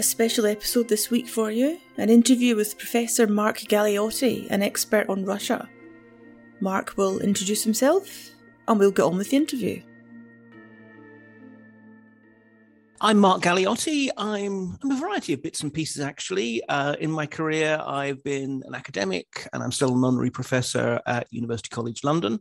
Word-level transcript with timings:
A 0.00 0.02
special 0.02 0.46
episode 0.46 0.88
this 0.88 1.10
week 1.10 1.28
for 1.28 1.50
you 1.50 1.78
an 1.98 2.08
interview 2.08 2.56
with 2.56 2.78
Professor 2.78 3.26
Mark 3.26 3.58
Galeotti, 3.58 4.46
an 4.48 4.62
expert 4.62 5.06
on 5.10 5.26
Russia. 5.26 5.68
Mark 6.58 6.96
will 6.96 7.18
introduce 7.18 7.62
himself 7.64 8.30
and 8.66 8.78
we'll 8.78 8.92
get 8.92 9.02
on 9.02 9.18
with 9.18 9.28
the 9.28 9.36
interview. 9.36 9.82
I'm 13.02 13.18
Mark 13.18 13.42
Galeotti. 13.42 14.08
I'm, 14.16 14.78
I'm, 14.82 14.90
a 14.90 14.98
variety 14.98 15.34
of 15.34 15.42
bits 15.42 15.62
and 15.62 15.74
pieces, 15.74 16.00
actually. 16.00 16.62
Uh, 16.66 16.96
in 16.98 17.10
my 17.10 17.26
career, 17.26 17.78
I've 17.84 18.24
been 18.24 18.62
an 18.64 18.74
academic 18.74 19.50
and 19.52 19.62
I'm 19.62 19.70
still 19.70 19.94
an 19.94 20.02
honorary 20.02 20.30
professor 20.30 20.98
at 21.06 21.30
University 21.30 21.68
College 21.68 22.04
London. 22.04 22.38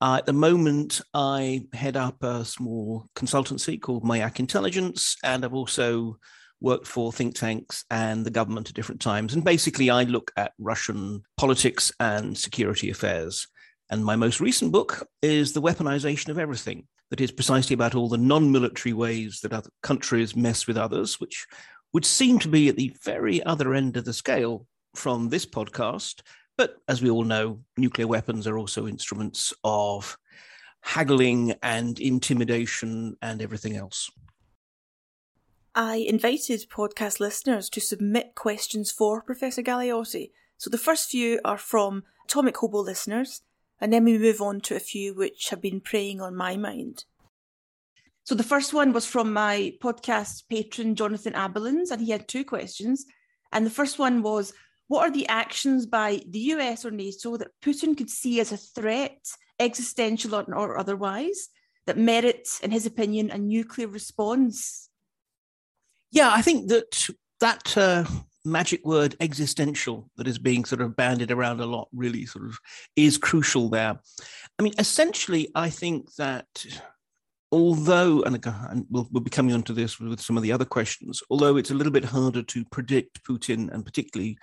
Uh, 0.00 0.16
at 0.20 0.24
the 0.24 0.32
moment, 0.32 1.02
I 1.12 1.66
head 1.74 1.98
up 1.98 2.22
a 2.22 2.42
small 2.46 3.10
consultancy 3.14 3.78
called 3.78 4.02
Mayak 4.02 4.40
Intelligence, 4.40 5.16
and 5.22 5.44
I've 5.44 5.52
also 5.52 6.16
worked 6.60 6.86
for 6.86 7.12
think 7.12 7.34
tanks 7.34 7.84
and 7.90 8.24
the 8.24 8.30
government 8.30 8.68
at 8.68 8.74
different 8.74 9.00
times. 9.00 9.34
And 9.34 9.44
basically, 9.44 9.90
I 9.90 10.04
look 10.04 10.30
at 10.36 10.52
Russian 10.58 11.22
politics 11.36 11.92
and 12.00 12.36
security 12.36 12.90
affairs. 12.90 13.46
And 13.90 14.04
my 14.04 14.16
most 14.16 14.40
recent 14.40 14.72
book 14.72 15.06
is 15.22 15.52
The 15.52 15.62
Weaponization 15.62 16.28
of 16.28 16.38
Everything, 16.38 16.86
that 17.10 17.20
is 17.20 17.30
precisely 17.30 17.74
about 17.74 17.94
all 17.94 18.08
the 18.08 18.18
non 18.18 18.50
military 18.50 18.92
ways 18.92 19.40
that 19.42 19.52
other 19.52 19.70
countries 19.82 20.34
mess 20.34 20.66
with 20.66 20.76
others, 20.76 21.20
which 21.20 21.46
would 21.92 22.04
seem 22.04 22.38
to 22.40 22.48
be 22.48 22.68
at 22.68 22.76
the 22.76 22.94
very 23.04 23.42
other 23.44 23.74
end 23.74 23.96
of 23.96 24.04
the 24.04 24.12
scale 24.12 24.66
from 24.94 25.28
this 25.28 25.46
podcast. 25.46 26.22
But 26.58 26.76
as 26.88 27.02
we 27.02 27.10
all 27.10 27.24
know, 27.24 27.60
nuclear 27.76 28.06
weapons 28.06 28.46
are 28.46 28.58
also 28.58 28.88
instruments 28.88 29.52
of 29.62 30.16
haggling 30.80 31.54
and 31.62 31.98
intimidation 31.98 33.16
and 33.22 33.42
everything 33.42 33.76
else. 33.76 34.10
I 35.78 35.96
invited 35.96 36.70
podcast 36.70 37.20
listeners 37.20 37.68
to 37.68 37.82
submit 37.82 38.34
questions 38.34 38.90
for 38.90 39.20
Professor 39.20 39.62
Galeotti. 39.62 40.30
So 40.56 40.70
the 40.70 40.78
first 40.78 41.10
few 41.10 41.38
are 41.44 41.58
from 41.58 42.04
Atomic 42.24 42.56
Hobo 42.56 42.78
listeners, 42.78 43.42
and 43.78 43.92
then 43.92 44.02
we 44.04 44.16
move 44.16 44.40
on 44.40 44.62
to 44.62 44.74
a 44.74 44.80
few 44.80 45.14
which 45.14 45.50
have 45.50 45.60
been 45.60 45.82
preying 45.82 46.22
on 46.22 46.34
my 46.34 46.56
mind. 46.56 47.04
So 48.24 48.34
the 48.34 48.42
first 48.42 48.72
one 48.72 48.94
was 48.94 49.04
from 49.04 49.34
my 49.34 49.74
podcast 49.82 50.44
patron, 50.48 50.94
Jonathan 50.94 51.34
Abelins, 51.34 51.90
and 51.90 52.00
he 52.00 52.10
had 52.10 52.26
two 52.26 52.42
questions. 52.42 53.04
And 53.52 53.66
the 53.66 53.70
first 53.70 53.98
one 53.98 54.22
was 54.22 54.54
What 54.88 55.06
are 55.06 55.12
the 55.12 55.28
actions 55.28 55.84
by 55.84 56.22
the 56.26 56.38
US 56.54 56.86
or 56.86 56.90
NATO 56.90 57.36
that 57.36 57.60
Putin 57.60 57.94
could 57.94 58.08
see 58.08 58.40
as 58.40 58.50
a 58.50 58.56
threat, 58.56 59.18
existential 59.60 60.36
or, 60.36 60.44
or 60.54 60.78
otherwise, 60.78 61.50
that 61.84 61.98
merit, 61.98 62.48
in 62.62 62.70
his 62.70 62.86
opinion, 62.86 63.30
a 63.30 63.36
nuclear 63.36 63.88
response 63.88 64.85
yeah, 66.12 66.30
I 66.32 66.42
think 66.42 66.68
that 66.68 67.08
that 67.40 67.76
uh, 67.76 68.04
magic 68.44 68.84
word 68.84 69.16
existential 69.20 70.08
that 70.16 70.28
is 70.28 70.38
being 70.38 70.64
sort 70.64 70.80
of 70.80 70.96
bandied 70.96 71.30
around 71.30 71.60
a 71.60 71.66
lot 71.66 71.88
really 71.92 72.24
sort 72.24 72.46
of 72.46 72.58
is 72.94 73.18
crucial 73.18 73.68
there. 73.68 73.98
I 74.58 74.62
mean, 74.62 74.74
essentially, 74.78 75.48
I 75.54 75.68
think 75.68 76.14
that 76.14 76.46
although, 77.52 78.22
and 78.22 78.86
we'll, 78.90 79.08
we'll 79.10 79.22
be 79.22 79.30
coming 79.30 79.54
on 79.54 79.62
to 79.64 79.72
this 79.72 80.00
with 80.00 80.20
some 80.20 80.36
of 80.36 80.42
the 80.42 80.52
other 80.52 80.64
questions, 80.64 81.22
although 81.30 81.56
it's 81.56 81.70
a 81.70 81.74
little 81.74 81.92
bit 81.92 82.04
harder 82.04 82.42
to 82.42 82.64
predict 82.66 83.22
Putin 83.24 83.72
and 83.72 83.84
particularly 83.84 84.38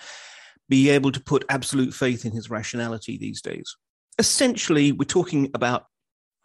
be 0.69 0.89
able 0.89 1.11
to 1.11 1.19
put 1.19 1.45
absolute 1.49 1.93
faith 1.93 2.25
in 2.25 2.31
his 2.31 2.49
rationality 2.49 3.17
these 3.17 3.41
days. 3.41 3.75
Essentially, 4.19 4.91
we're 4.91 5.05
talking 5.05 5.49
about 5.53 5.85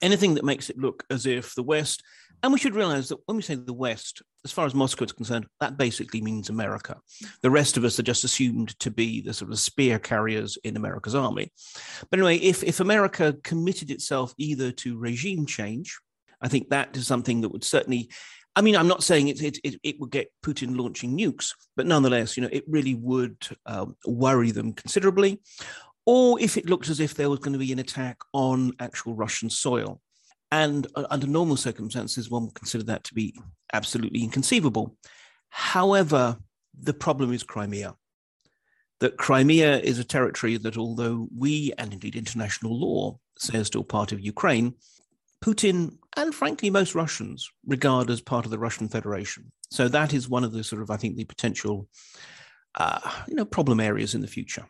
anything 0.00 0.34
that 0.34 0.44
makes 0.44 0.70
it 0.70 0.78
look 0.78 1.05
as 1.10 1.27
if 1.27 1.55
the 1.55 1.62
West, 1.62 2.03
and 2.42 2.53
we 2.53 2.58
should 2.58 2.75
realize 2.75 3.08
that 3.08 3.19
when 3.27 3.36
we 3.36 3.42
say 3.42 3.55
the 3.55 3.72
West, 3.72 4.22
as 4.44 4.53
far 4.53 4.66
as 4.66 4.75
Moscow 4.75 5.04
is 5.04 5.12
concerned, 5.12 5.47
that 5.60 5.76
basically 5.76 6.21
means 6.21 6.49
America. 6.49 6.97
The 7.43 7.50
rest 7.50 7.76
of 7.76 7.84
us 7.84 7.99
are 7.99 8.04
just 8.04 8.25
assumed 8.25 8.78
to 8.81 8.91
be 8.91 9.21
the 9.21 9.34
sort 9.34 9.50
of 9.50 9.59
spear 9.59 9.99
carriers 9.99 10.59
in 10.65 10.77
America's 10.77 11.15
army. 11.15 11.53
But 12.10 12.19
anyway, 12.19 12.37
if, 12.37 12.62
if 12.62 12.81
America 12.81 13.37
committed 13.43 13.91
itself 13.91 14.34
either 14.38 14.71
to 14.72 14.98
regime 14.98 15.47
change, 15.47 15.98
I 16.41 16.48
think 16.48 16.69
that 16.71 16.97
is 16.97 17.06
something 17.06 17.41
that 17.41 17.50
would 17.50 17.65
certainly. 17.65 18.10
I 18.56 18.60
mean, 18.60 18.75
I'm 18.75 18.88
not 18.88 19.04
saying 19.04 19.28
it, 19.28 19.41
it, 19.41 19.59
it, 19.62 19.81
it 19.84 20.00
would 20.00 20.10
get 20.10 20.32
Putin 20.44 20.77
launching 20.77 21.16
nukes, 21.16 21.53
but 21.77 21.87
nonetheless, 21.87 22.37
you 22.37 22.43
know, 22.43 22.48
it 22.50 22.65
really 22.66 22.94
would 22.97 23.37
um, 23.66 23.97
worry 24.04 24.50
them 24.50 24.72
considerably 24.72 25.41
or 26.10 26.41
if 26.41 26.56
it 26.56 26.71
looked 26.71 26.88
as 26.88 27.00
if 27.00 27.12
there 27.12 27.28
was 27.28 27.38
going 27.38 27.53
to 27.53 27.59
be 27.59 27.71
an 27.71 27.78
attack 27.78 28.16
on 28.32 28.72
actual 28.81 29.15
Russian 29.15 29.50
soil. 29.50 30.00
And 30.50 30.86
uh, 30.94 31.06
under 31.10 31.26
normal 31.26 31.56
circumstances, 31.56 32.31
one 32.31 32.47
would 32.47 32.54
consider 32.54 32.84
that 32.84 33.04
to 33.04 33.14
be 33.14 33.34
absolutely 33.72 34.22
inconceivable. 34.22 34.97
However, 35.50 36.38
the 36.81 36.94
problem 36.94 37.32
is 37.32 37.42
Crimea. 37.42 37.94
That 39.00 39.16
Crimea 39.16 39.78
is 39.78 39.98
a 39.98 40.04
territory 40.04 40.56
that, 40.56 40.76
although 40.76 41.28
we 41.36 41.72
and 41.78 41.92
indeed 41.92 42.16
international 42.16 42.78
law 42.78 43.19
say 43.38 43.59
is 43.59 43.69
still 43.69 43.84
part 43.84 44.12
of 44.12 44.20
Ukraine, 44.20 44.75
Putin 45.44 45.98
and 46.16 46.34
frankly 46.34 46.69
most 46.69 46.94
Russians 46.94 47.48
regard 47.66 48.10
as 48.10 48.20
part 48.20 48.44
of 48.44 48.50
the 48.50 48.59
Russian 48.59 48.88
Federation. 48.88 49.53
So 49.70 49.86
that 49.88 50.12
is 50.12 50.28
one 50.28 50.44
of 50.44 50.53
the 50.53 50.65
sort 50.65 50.82
of, 50.82 50.91
I 50.91 50.97
think, 50.97 51.16
the 51.16 51.25
potential, 51.25 51.88
uh, 52.75 53.00
you 53.28 53.34
know, 53.34 53.44
problem 53.44 53.78
areas 53.80 54.15
in 54.15 54.20
the 54.20 54.26
future. 54.26 54.66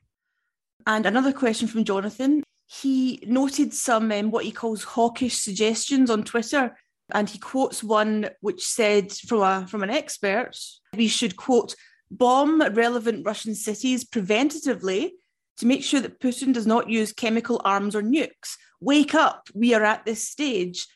And 0.86 1.06
another 1.06 1.32
question 1.32 1.68
from 1.68 1.84
Jonathan. 1.84 2.42
He 2.70 3.24
noted 3.26 3.72
some 3.72 4.12
um, 4.12 4.30
what 4.30 4.44
he 4.44 4.52
calls 4.52 4.84
hawkish 4.84 5.38
suggestions 5.38 6.10
on 6.10 6.22
Twitter, 6.22 6.76
and 7.10 7.28
he 7.28 7.38
quotes 7.38 7.82
one 7.82 8.28
which 8.42 8.62
said 8.62 9.10
from 9.10 9.40
a 9.40 9.66
from 9.66 9.82
an 9.82 9.90
expert, 9.90 10.54
we 10.94 11.08
should 11.08 11.36
quote 11.36 11.74
bomb 12.10 12.60
relevant 12.74 13.24
Russian 13.24 13.54
cities 13.54 14.04
preventatively 14.04 15.12
to 15.56 15.66
make 15.66 15.82
sure 15.82 16.00
that 16.00 16.20
Putin 16.20 16.52
does 16.52 16.66
not 16.66 16.90
use 16.90 17.12
chemical 17.12 17.60
arms 17.64 17.96
or 17.96 18.02
nukes. 18.02 18.56
Wake 18.80 19.14
up, 19.14 19.48
we 19.54 19.72
are 19.72 19.82
at 19.82 20.04
this 20.04 20.28
stage. 20.28 20.86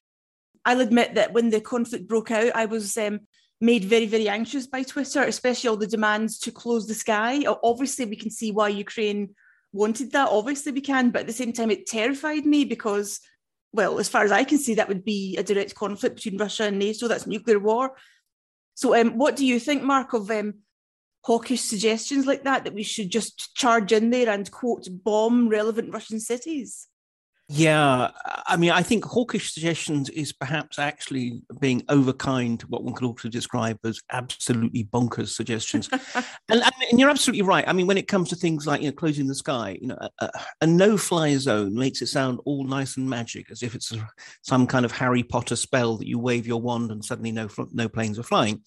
I'll 0.66 0.80
admit 0.80 1.14
that 1.14 1.32
when 1.32 1.48
the 1.48 1.60
conflict 1.60 2.06
broke 2.06 2.30
out, 2.30 2.54
I 2.54 2.66
was 2.66 2.96
um, 2.98 3.20
made 3.62 3.84
very, 3.84 4.06
very 4.06 4.28
anxious 4.28 4.66
by 4.66 4.82
Twitter, 4.82 5.22
especially 5.22 5.68
all 5.68 5.76
the 5.76 5.86
demands 5.86 6.38
to 6.40 6.52
close 6.52 6.86
the 6.86 6.94
sky. 6.94 7.44
Obviously, 7.64 8.04
we 8.04 8.16
can 8.16 8.30
see 8.30 8.52
why 8.52 8.68
Ukraine 8.68 9.34
wanted 9.72 10.12
that. 10.12 10.28
Obviously, 10.28 10.72
we 10.72 10.80
can, 10.80 11.10
but 11.10 11.22
at 11.22 11.26
the 11.26 11.32
same 11.32 11.52
time, 11.52 11.70
it 11.70 11.86
terrified 11.86 12.46
me 12.46 12.64
because, 12.64 13.20
well, 13.72 13.98
as 13.98 14.08
far 14.08 14.24
as 14.24 14.32
I 14.32 14.44
can 14.44 14.58
see, 14.58 14.74
that 14.74 14.88
would 14.88 15.04
be 15.04 15.36
a 15.36 15.42
direct 15.42 15.74
conflict 15.74 16.16
between 16.16 16.38
Russia 16.38 16.64
and 16.64 16.78
NATO. 16.78 17.08
That's 17.08 17.26
nuclear 17.26 17.58
war. 17.58 17.96
So, 18.74 18.94
um, 18.94 19.18
what 19.18 19.36
do 19.36 19.46
you 19.46 19.58
think, 19.58 19.82
Mark, 19.82 20.12
of 20.12 20.30
um, 20.30 20.54
hawkish 21.22 21.60
suggestions 21.60 22.26
like 22.26 22.44
that, 22.44 22.64
that 22.64 22.74
we 22.74 22.82
should 22.82 23.10
just 23.10 23.54
charge 23.54 23.92
in 23.92 24.10
there 24.10 24.28
and 24.28 24.50
quote 24.50 24.88
bomb 24.90 25.48
relevant 25.48 25.92
Russian 25.92 26.20
cities? 26.20 26.88
Yeah, 27.54 28.10
I 28.46 28.56
mean, 28.56 28.70
I 28.70 28.82
think 28.82 29.04
hawkish 29.04 29.52
suggestions 29.52 30.08
is 30.08 30.32
perhaps 30.32 30.78
actually 30.78 31.42
being 31.60 31.82
overkind 31.82 32.60
to 32.60 32.66
what 32.68 32.82
one 32.82 32.94
could 32.94 33.04
also 33.04 33.28
describe 33.28 33.78
as 33.84 34.00
absolutely 34.10 34.84
bonkers 34.84 35.28
suggestions. 35.28 35.90
and, 36.48 36.62
and, 36.62 36.98
you're 36.98 37.10
absolutely 37.10 37.42
right. 37.42 37.68
I 37.68 37.74
mean, 37.74 37.86
when 37.86 37.98
it 37.98 38.08
comes 38.08 38.30
to 38.30 38.36
things 38.36 38.66
like 38.66 38.80
you 38.80 38.88
know 38.88 38.94
closing 38.94 39.26
the 39.26 39.34
sky, 39.34 39.76
you 39.82 39.88
know, 39.88 39.98
a, 40.20 40.30
a 40.62 40.66
no-fly 40.66 41.36
zone 41.36 41.74
makes 41.74 42.00
it 42.00 42.06
sound 42.06 42.40
all 42.46 42.64
nice 42.64 42.96
and 42.96 43.10
magic, 43.10 43.50
as 43.50 43.62
if 43.62 43.74
it's 43.74 43.92
a, 43.92 44.08
some 44.40 44.66
kind 44.66 44.86
of 44.86 44.92
Harry 44.92 45.22
Potter 45.22 45.56
spell 45.56 45.98
that 45.98 46.08
you 46.08 46.18
wave 46.18 46.46
your 46.46 46.62
wand 46.62 46.90
and 46.90 47.04
suddenly 47.04 47.32
no 47.32 47.50
no 47.74 47.86
planes 47.86 48.18
are 48.18 48.22
flying. 48.22 48.62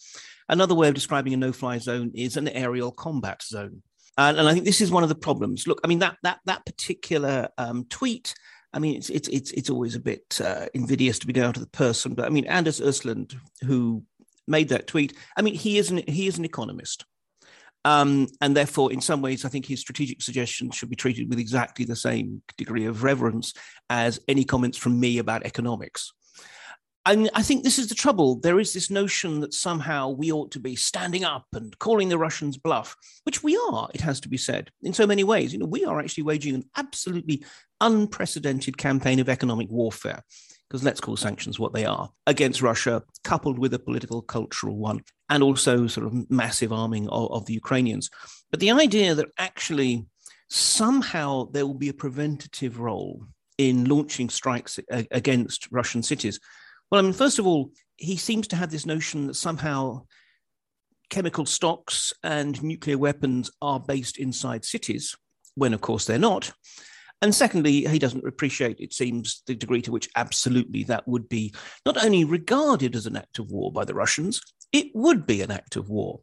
Another 0.47 0.75
way 0.75 0.89
of 0.89 0.93
describing 0.93 1.33
a 1.33 1.37
no-fly 1.37 1.79
zone 1.79 2.11
is 2.13 2.37
an 2.37 2.49
aerial 2.49 2.91
combat 2.91 3.41
zone. 3.41 3.81
And, 4.15 4.37
and 4.37 4.47
I 4.47 4.53
think 4.53 4.65
this 4.65 4.79
is 4.79 4.91
one 4.91 5.01
of 5.01 5.09
the 5.09 5.15
problems. 5.15 5.65
Look, 5.65 5.81
I 5.83 5.87
mean 5.87 5.99
that 5.99 6.17
that 6.21 6.39
that 6.45 6.67
particular 6.67 7.49
um, 7.57 7.85
tweet 7.89 8.35
I 8.75 8.79
mean, 8.79 8.97
it's 8.97 9.09
it's 9.09 9.29
it's 9.29 9.51
it's 9.51 9.69
always 9.69 9.95
a 9.95 10.01
bit 10.01 10.39
uh, 10.43 10.65
invidious 10.73 11.17
to 11.19 11.27
be 11.27 11.33
down 11.33 11.53
to 11.53 11.61
the 11.61 11.67
person, 11.67 12.13
but 12.13 12.25
I 12.25 12.29
mean, 12.29 12.45
Anders 12.45 12.81
Åslund, 12.81 13.33
who 13.63 14.03
made 14.47 14.69
that 14.69 14.85
tweet, 14.85 15.15
I 15.37 15.41
mean, 15.41 15.55
he 15.55 15.77
is 15.77 15.89
an 15.91 16.03
he 16.07 16.27
is 16.27 16.37
an 16.37 16.43
economist, 16.43 17.05
um, 17.85 18.27
and 18.41 18.55
therefore, 18.55 18.91
in 18.91 18.99
some 18.99 19.21
ways, 19.21 19.45
I 19.45 19.49
think 19.49 19.65
his 19.65 19.79
strategic 19.79 20.21
suggestions 20.21 20.75
should 20.75 20.89
be 20.89 20.97
treated 20.97 21.29
with 21.29 21.39
exactly 21.39 21.85
the 21.85 21.95
same 21.95 22.41
degree 22.57 22.85
of 22.85 23.03
reverence 23.03 23.53
as 23.89 24.19
any 24.27 24.43
comments 24.43 24.77
from 24.77 24.99
me 24.99 25.19
about 25.19 25.45
economics. 25.45 26.11
And 27.07 27.29
I 27.35 27.43
think 27.43 27.63
this 27.63 27.77
is 27.77 27.87
the 27.87 27.95
trouble. 27.95 28.39
There 28.39 28.59
is 28.59 28.73
this 28.73 28.89
notion 28.89 29.39
that 29.41 29.53
somehow 29.53 30.09
we 30.09 30.31
ought 30.31 30.49
to 30.51 30.59
be 30.59 30.75
standing 30.75 31.23
up 31.23 31.45
and 31.53 31.77
calling 31.77 32.09
the 32.09 32.17
Russians 32.17 32.57
bluff, 32.57 32.95
which 33.25 33.43
we 33.43 33.55
are, 33.69 33.89
it 33.93 34.01
has 34.01 34.19
to 34.21 34.29
be 34.29 34.37
said, 34.37 34.71
in 34.81 34.91
so 34.91 35.05
many 35.05 35.23
ways. 35.23 35.53
You 35.53 35.59
know, 35.59 35.67
we 35.67 35.85
are 35.85 35.99
actually 35.99 36.23
waging 36.23 36.55
an 36.55 36.63
absolutely 36.77 37.43
unprecedented 37.79 38.77
campaign 38.77 39.19
of 39.19 39.29
economic 39.29 39.69
warfare, 39.69 40.23
because 40.67 40.83
let's 40.83 40.99
call 40.99 41.15
sanctions 41.15 41.59
what 41.59 41.73
they 41.73 41.85
are, 41.85 42.09
against 42.25 42.63
Russia, 42.63 43.03
coupled 43.23 43.59
with 43.59 43.75
a 43.75 43.79
political 43.79 44.23
cultural 44.23 44.75
one, 44.75 45.03
and 45.29 45.43
also 45.43 45.85
sort 45.85 46.07
of 46.07 46.31
massive 46.31 46.73
arming 46.73 47.07
of, 47.09 47.31
of 47.31 47.45
the 47.45 47.53
Ukrainians. 47.53 48.09
But 48.49 48.61
the 48.61 48.71
idea 48.71 49.13
that 49.13 49.29
actually 49.37 50.07
somehow 50.49 51.49
there 51.51 51.67
will 51.67 51.75
be 51.75 51.89
a 51.89 51.93
preventative 51.93 52.79
role 52.79 53.27
in 53.59 53.85
launching 53.85 54.29
strikes 54.29 54.79
against 54.89 55.67
Russian 55.71 56.01
cities 56.01 56.39
well, 56.91 56.99
I 56.99 57.01
mean, 57.01 57.13
first 57.13 57.39
of 57.39 57.47
all, 57.47 57.71
he 57.97 58.17
seems 58.17 58.47
to 58.49 58.55
have 58.55 58.71
this 58.71 58.85
notion 58.85 59.27
that 59.27 59.35
somehow 59.35 60.03
chemical 61.09 61.45
stocks 61.45 62.13
and 62.23 62.61
nuclear 62.63 62.97
weapons 62.97 63.51
are 63.61 63.79
based 63.79 64.17
inside 64.17 64.65
cities, 64.65 65.15
when 65.55 65.73
of 65.73 65.81
course 65.81 66.05
they're 66.05 66.19
not. 66.19 66.51
And 67.21 67.33
secondly, 67.33 67.85
he 67.85 67.97
doesn't 67.97 68.27
appreciate, 68.27 68.79
it 68.79 68.93
seems, 68.93 69.41
the 69.47 69.55
degree 69.55 69.81
to 69.83 69.91
which 69.91 70.09
absolutely 70.15 70.83
that 70.83 71.07
would 71.07 71.29
be 71.29 71.53
not 71.85 72.03
only 72.03 72.25
regarded 72.25 72.95
as 72.95 73.05
an 73.05 73.15
act 73.15 73.39
of 73.39 73.51
war 73.51 73.71
by 73.71 73.85
the 73.85 73.93
Russians, 73.93 74.41
it 74.71 74.87
would 74.93 75.25
be 75.25 75.41
an 75.41 75.51
act 75.51 75.77
of 75.77 75.89
war. 75.89 76.19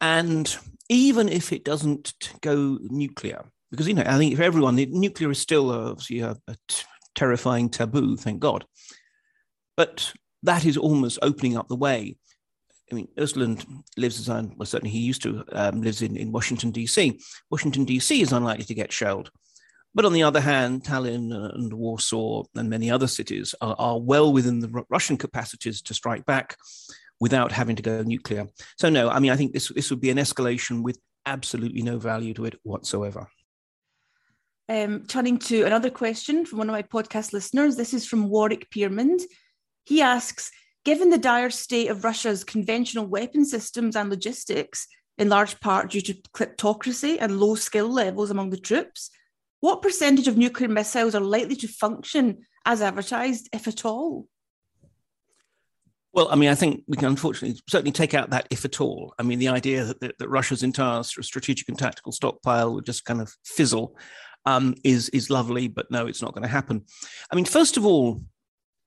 And 0.00 0.54
even 0.88 1.28
if 1.28 1.52
it 1.52 1.64
doesn't 1.64 2.14
go 2.40 2.78
nuclear, 2.82 3.44
because, 3.70 3.86
you 3.86 3.94
know, 3.94 4.04
I 4.04 4.18
think 4.18 4.36
for 4.36 4.42
everyone, 4.42 4.76
nuclear 4.76 5.30
is 5.30 5.38
still 5.38 5.70
obviously 5.70 6.20
a 6.20 6.36
terrifying 7.14 7.68
taboo, 7.68 8.16
thank 8.16 8.40
God. 8.40 8.64
But 9.76 10.12
that 10.42 10.64
is 10.64 10.76
almost 10.76 11.18
opening 11.22 11.56
up 11.56 11.68
the 11.68 11.76
way. 11.76 12.16
I 12.92 12.94
mean, 12.94 13.08
Åslund 13.16 13.64
lives 13.96 14.20
as 14.20 14.28
I 14.28 14.42
well, 14.42 14.66
certainly 14.66 14.90
he 14.90 15.00
used 15.00 15.22
to 15.22 15.44
um, 15.52 15.80
lives 15.80 16.02
in, 16.02 16.16
in 16.16 16.32
Washington 16.32 16.70
D.C. 16.70 17.18
Washington 17.50 17.84
D.C. 17.84 18.20
is 18.20 18.32
unlikely 18.32 18.66
to 18.66 18.74
get 18.74 18.92
shelled, 18.92 19.30
but 19.94 20.04
on 20.04 20.12
the 20.12 20.22
other 20.22 20.40
hand, 20.40 20.84
Tallinn 20.84 21.32
and 21.54 21.72
Warsaw 21.72 22.44
and 22.54 22.68
many 22.68 22.90
other 22.90 23.06
cities 23.06 23.54
are, 23.60 23.74
are 23.78 23.98
well 23.98 24.32
within 24.32 24.60
the 24.60 24.84
Russian 24.90 25.16
capacities 25.16 25.80
to 25.82 25.94
strike 25.94 26.26
back 26.26 26.56
without 27.20 27.52
having 27.52 27.76
to 27.76 27.82
go 27.82 28.02
nuclear. 28.02 28.46
So 28.76 28.90
no, 28.90 29.08
I 29.08 29.18
mean, 29.18 29.30
I 29.30 29.36
think 29.36 29.52
this 29.52 29.68
this 29.68 29.90
would 29.90 30.00
be 30.00 30.10
an 30.10 30.18
escalation 30.18 30.82
with 30.82 30.98
absolutely 31.24 31.82
no 31.82 31.98
value 31.98 32.34
to 32.34 32.44
it 32.44 32.58
whatsoever. 32.64 33.28
Um, 34.68 35.06
turning 35.06 35.38
to 35.40 35.64
another 35.64 35.90
question 35.90 36.44
from 36.44 36.58
one 36.58 36.70
of 36.70 36.72
my 36.72 36.82
podcast 36.82 37.32
listeners, 37.32 37.76
this 37.76 37.94
is 37.94 38.06
from 38.06 38.28
Warwick 38.28 38.70
Piermond. 38.70 39.22
He 39.84 40.00
asks 40.00 40.50
Given 40.84 41.08
the 41.08 41.18
dire 41.18 41.48
state 41.48 41.88
of 41.88 42.04
Russia's 42.04 42.44
conventional 42.44 43.06
weapon 43.06 43.46
systems 43.46 43.96
and 43.96 44.10
logistics, 44.10 44.86
in 45.16 45.30
large 45.30 45.58
part 45.60 45.90
due 45.90 46.02
to 46.02 46.14
kleptocracy 46.34 47.16
and 47.18 47.40
low 47.40 47.54
skill 47.54 47.88
levels 47.88 48.30
among 48.30 48.50
the 48.50 48.58
troops, 48.58 49.10
what 49.60 49.80
percentage 49.80 50.28
of 50.28 50.36
nuclear 50.36 50.68
missiles 50.68 51.14
are 51.14 51.22
likely 51.22 51.56
to 51.56 51.68
function 51.68 52.44
as 52.66 52.82
advertised, 52.82 53.48
if 53.52 53.66
at 53.66 53.86
all? 53.86 54.28
Well, 56.12 56.28
I 56.30 56.36
mean, 56.36 56.50
I 56.50 56.54
think 56.54 56.84
we 56.86 56.98
can 56.98 57.08
unfortunately 57.08 57.58
certainly 57.68 57.90
take 57.90 58.12
out 58.12 58.30
that 58.30 58.46
if 58.50 58.64
at 58.66 58.80
all. 58.80 59.14
I 59.18 59.22
mean, 59.22 59.38
the 59.38 59.48
idea 59.48 59.84
that, 59.84 60.00
that, 60.00 60.18
that 60.18 60.28
Russia's 60.28 60.62
entire 60.62 61.02
strategic 61.02 61.68
and 61.68 61.78
tactical 61.78 62.12
stockpile 62.12 62.74
would 62.74 62.84
just 62.84 63.06
kind 63.06 63.22
of 63.22 63.34
fizzle 63.44 63.96
um, 64.44 64.74
is 64.84 65.08
is 65.08 65.30
lovely, 65.30 65.66
but 65.66 65.90
no, 65.90 66.06
it's 66.06 66.20
not 66.20 66.34
going 66.34 66.42
to 66.42 66.48
happen. 66.48 66.84
I 67.32 67.36
mean, 67.36 67.46
first 67.46 67.78
of 67.78 67.86
all, 67.86 68.20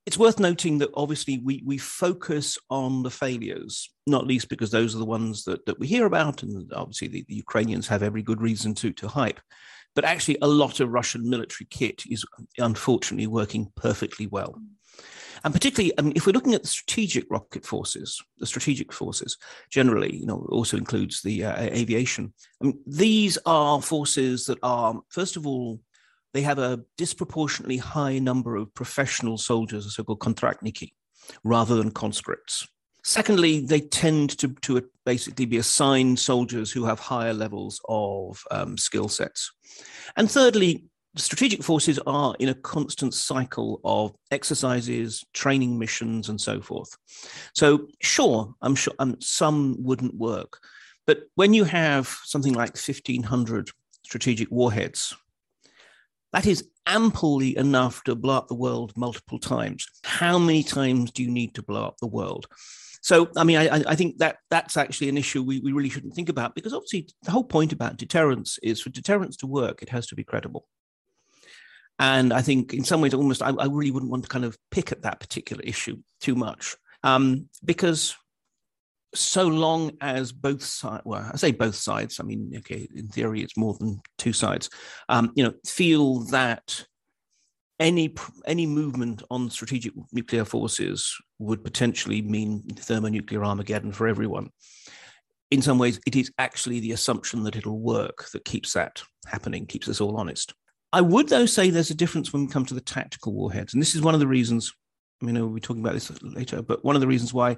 it's 0.08 0.18
worth 0.18 0.40
noting 0.40 0.78
that 0.78 0.90
obviously 0.94 1.40
we 1.40 1.62
we 1.66 1.78
focus 1.78 2.58
on 2.70 3.04
the 3.04 3.12
failures, 3.12 3.92
not 4.08 4.26
least 4.26 4.48
because 4.48 4.72
those 4.72 4.96
are 4.96 5.00
the 5.00 5.06
ones 5.06 5.44
that, 5.44 5.66
that 5.66 5.78
we 5.80 5.86
hear 5.86 6.06
about, 6.06 6.44
and 6.44 6.72
obviously 6.74 7.10
the, 7.10 7.26
the 7.28 7.36
Ukrainians 7.36 7.90
have 7.90 8.02
every 8.02 8.24
good 8.24 8.42
reason 8.42 8.74
to 8.76 8.94
to 8.94 9.10
hype. 9.10 9.42
But 9.96 10.06
actually, 10.06 10.38
a 10.42 10.48
lot 10.48 10.80
of 10.80 10.94
Russian 10.94 11.30
military 11.30 11.68
kit 11.70 12.04
is 12.10 12.24
unfortunately 12.58 13.28
working 13.28 13.70
perfectly 13.76 14.28
well. 14.28 14.56
And 15.44 15.54
particularly, 15.54 15.94
I 15.98 16.02
mean, 16.04 16.14
if 16.16 16.26
we're 16.26 16.32
looking 16.32 16.54
at 16.54 16.62
the 16.62 16.70
strategic 16.70 17.26
rocket 17.30 17.66
forces, 17.66 18.22
the 18.38 18.46
strategic 18.46 18.94
forces 18.94 19.38
generally, 19.70 20.16
you 20.16 20.26
know, 20.26 20.48
also 20.50 20.78
includes 20.78 21.22
the 21.22 21.44
uh, 21.44 21.62
aviation. 21.62 22.34
I 22.62 22.68
mean, 22.68 22.80
these 22.88 23.38
are 23.46 23.82
forces 23.82 24.46
that 24.46 24.58
are, 24.64 25.02
first 25.10 25.36
of 25.36 25.46
all, 25.46 25.82
they 26.38 26.44
have 26.44 26.60
a 26.60 26.80
disproportionately 26.98 27.78
high 27.78 28.20
number 28.20 28.58
of 28.58 28.72
professional 28.76 29.40
soldiers, 29.40 29.96
so-called 29.96 30.20
kontraktniki, 30.20 30.92
rather 31.44 31.76
than 31.76 31.90
conscripts. 31.90 32.68
Secondly, 33.04 33.62
they 33.62 33.80
tend 33.80 34.38
to, 34.38 34.50
to 34.62 34.88
basically 35.04 35.46
be 35.46 35.58
assigned 35.58 36.20
soldiers 36.20 36.72
who 36.72 36.86
have 36.86 37.00
higher 37.00 37.34
levels 37.34 37.82
of 37.90 38.44
um, 38.52 38.78
skill 38.78 39.08
sets. 39.08 39.52
And 40.16 40.30
thirdly, 40.30 40.86
strategic 41.16 41.64
forces 41.64 41.98
are 42.06 42.36
in 42.38 42.50
a 42.50 42.54
constant 42.54 43.16
cycle 43.16 43.82
of 43.84 44.14
exercises, 44.30 45.26
training 45.34 45.80
missions, 45.80 46.30
and 46.30 46.40
so 46.40 46.62
forth. 46.62 46.96
So, 47.56 47.88
sure, 48.04 48.54
I'm 48.62 48.76
sure 48.76 48.94
um, 49.00 49.16
some 49.22 49.76
wouldn't 49.80 50.14
work. 50.14 50.60
But 51.08 51.22
when 51.34 51.56
you 51.56 51.64
have 51.64 52.16
something 52.26 52.54
like 52.54 52.78
1,500 52.78 53.72
strategic 54.04 54.52
warheads 54.52 55.16
that 56.34 56.46
is 56.46 56.68
amply 56.86 57.58
enough 57.58 58.04
to 58.04 58.16
blow 58.16 58.38
up 58.38 58.48
the 58.48 58.56
world 58.56 58.94
multiple 58.96 59.40
times. 59.40 59.86
How 60.04 60.38
many 60.38 60.64
times 60.64 61.12
do 61.12 61.24
you 61.24 61.32
need 61.32 61.56
to 61.56 61.64
blow 61.64 61.86
up 61.86 61.98
the 61.98 62.08
world? 62.08 62.48
So, 63.02 63.30
I 63.38 63.44
mean, 63.44 63.58
I, 63.58 63.84
I 63.88 63.96
think 63.96 64.18
that 64.18 64.38
that's 64.50 64.76
actually 64.76 65.10
an 65.10 65.18
issue 65.18 65.44
we, 65.44 65.60
we 65.60 65.72
really 65.72 65.90
shouldn't 65.90 66.14
think 66.14 66.30
about 66.30 66.56
because 66.56 66.74
obviously 66.74 67.08
the 67.24 67.32
whole 67.32 67.44
point 67.44 67.72
about 67.72 67.98
deterrence 67.98 68.60
is 68.62 68.82
for 68.82 68.90
deterrence 68.90 69.38
to 69.38 69.48
work, 69.48 69.82
it 69.82 69.90
has 69.90 70.08
to 70.08 70.16
be 70.16 70.24
credible. 70.24 70.68
And 72.00 72.34
I 72.34 72.42
think 72.42 72.74
in 72.74 72.84
some 72.84 73.02
ways, 73.02 73.14
almost, 73.14 73.42
I, 73.42 73.50
I 73.52 73.66
really 73.66 73.92
wouldn't 73.92 74.12
want 74.12 74.24
to 74.24 74.30
kind 74.30 74.46
of 74.46 74.58
pick 74.72 74.92
at 74.92 75.04
that 75.04 75.20
particular 75.20 75.64
issue 75.64 75.98
too 76.20 76.36
much 76.36 76.76
um, 77.04 77.50
because 77.64 78.16
so 79.20 79.48
long 79.48 79.92
as 80.02 80.32
both 80.32 80.64
sides, 80.64 81.04
well, 81.06 81.30
I 81.32 81.38
say 81.38 81.52
both 81.52 81.76
sides, 81.76 82.20
I 82.20 82.24
mean, 82.24 82.54
okay, 82.58 82.88
in 82.96 83.08
theory, 83.08 83.42
it's 83.42 83.58
more 83.58 83.76
than 83.76 84.02
two 84.18 84.34
sides, 84.34 84.70
um, 85.10 85.32
you 85.36 85.44
know, 85.44 85.54
feel 85.66 86.22
that 86.26 86.86
any 87.80 88.14
any 88.46 88.66
movement 88.66 89.22
on 89.30 89.50
strategic 89.50 89.94
nuclear 90.12 90.46
forces 90.46 91.16
would 91.40 91.64
potentially 91.64 92.22
mean 92.22 92.64
thermonuclear 92.76 93.44
Armageddon 93.44 93.92
for 93.92 94.08
everyone. 94.08 94.50
In 95.52 95.62
some 95.62 95.78
ways, 95.78 96.00
it 96.06 96.16
is 96.16 96.32
actually 96.40 96.80
the 96.80 96.92
assumption 96.92 97.44
that 97.44 97.56
it'll 97.56 97.80
work 97.80 98.30
that 98.32 98.46
keeps 98.46 98.74
that 98.74 99.02
happening, 99.26 99.66
keeps 99.66 99.88
us 99.88 100.02
all 100.02 100.18
honest. 100.18 100.54
I 100.92 101.02
would, 101.02 101.30
though, 101.30 101.46
say 101.46 101.70
there's 101.70 101.92
a 101.92 101.96
difference 101.96 102.34
when 102.34 102.46
we 102.46 102.52
come 102.52 102.66
to 102.66 102.74
the 102.74 102.82
tactical 102.82 103.34
warheads. 103.34 103.74
And 103.74 103.82
this 103.82 103.96
is 103.96 104.02
one 104.02 104.14
of 104.14 104.20
the 104.20 104.28
reasons, 104.28 104.74
I 105.22 105.26
mean, 105.26 105.36
we'll 105.36 105.50
be 105.50 105.62
talking 105.62 105.84
about 105.84 105.94
this 105.94 106.12
later, 106.22 106.62
but 106.62 106.84
one 106.84 106.96
of 106.96 107.02
the 107.02 107.08
reasons 107.08 107.34
why 107.34 107.58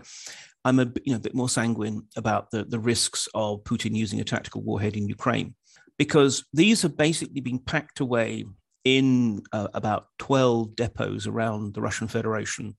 I'm 0.66 0.80
a 0.80 0.92
you 1.06 1.14
know 1.14 1.18
a 1.18 1.22
bit 1.22 1.36
more 1.36 1.50
sanguine 1.50 2.04
about 2.18 2.52
the, 2.52 2.64
the 2.64 2.80
risks 2.80 3.28
of 3.34 3.64
Putin 3.64 3.96
using 3.96 4.20
a 4.20 4.26
tactical 4.26 4.62
warhead 4.62 4.96
in 4.96 5.08
Ukraine, 5.08 5.56
because 5.98 6.46
these 6.54 6.82
have 6.82 6.98
basically 6.98 7.42
been 7.42 7.60
packed 7.60 8.00
away 8.00 8.46
in 8.86 9.44
uh, 9.52 9.68
about 9.74 10.08
12 10.20 10.76
depots 10.76 11.28
around 11.28 11.74
the 11.74 11.82
Russian 11.82 12.08
Federation 12.08 12.76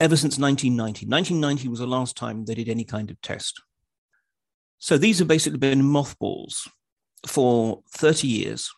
ever 0.00 0.16
since 0.16 0.38
1990. 0.38 1.06
1990 1.06 1.68
was 1.68 1.78
the 1.78 1.86
last 1.86 2.16
time 2.16 2.44
they 2.44 2.54
did 2.54 2.68
any 2.68 2.84
kind 2.84 3.10
of 3.10 3.20
test. 3.20 3.62
So 4.78 4.98
these 4.98 5.18
have 5.18 5.28
basically 5.28 5.58
been 5.58 5.82
mothballs 5.84 6.68
for 7.26 7.82
30 7.92 8.28
years, 8.28 8.70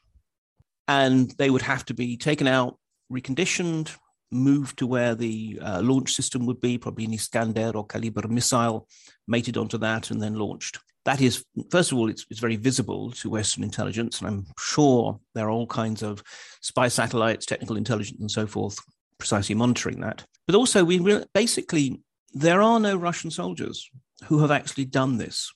and 0.87 1.33
they 1.39 1.51
would 1.51 1.63
have 1.63 1.85
to 1.87 1.95
be 1.95 2.17
taken 2.17 2.47
out, 2.47 2.79
reconditioned, 3.13 3.91
moved 4.31 4.79
to 4.79 4.87
where 4.87 5.15
the 5.15 5.59
uh, 5.63 5.81
launch 5.83 6.13
system 6.13 6.47
would 6.47 6.61
be, 6.61 6.79
probably 6.79 7.05
an 7.05 7.15
Iskander 7.15 7.73
or 7.75 7.87
Kalibr 7.87 8.29
missile, 8.29 8.89
mated 9.27 9.57
onto 9.57 9.79
that, 9.79 10.11
and 10.11 10.23
then 10.23 10.35
launched. 10.35 10.79
That 11.05 11.21
is, 11.21 11.45
first 11.71 11.93
of 11.93 11.99
all, 11.99 12.11
it's, 12.11 12.27
it's 12.31 12.41
very 12.41 12.57
visible 12.57 13.13
to 13.13 13.31
Western 13.31 13.63
intelligence, 13.63 14.19
and 14.21 14.29
I'm 14.29 14.47
sure 14.59 15.21
there 15.35 15.47
are 15.47 15.51
all 15.51 15.67
kinds 15.67 16.03
of 16.03 16.23
spy 16.61 16.89
satellites, 16.89 17.47
technical 17.47 17.77
intelligence, 17.77 18.21
and 18.21 18.31
so 18.31 18.47
forth, 18.47 18.79
precisely 19.19 19.55
monitoring 19.55 20.01
that. 20.01 20.25
But 20.47 20.57
also, 20.57 20.85
we 20.85 20.99
re- 20.99 21.25
basically 21.33 22.01
there 22.35 22.61
are 22.61 22.81
no 22.81 22.97
Russian 22.97 23.31
soldiers 23.31 23.89
who 24.25 24.41
have 24.41 24.51
actually 24.51 24.87
done 24.87 25.17
this. 25.19 25.53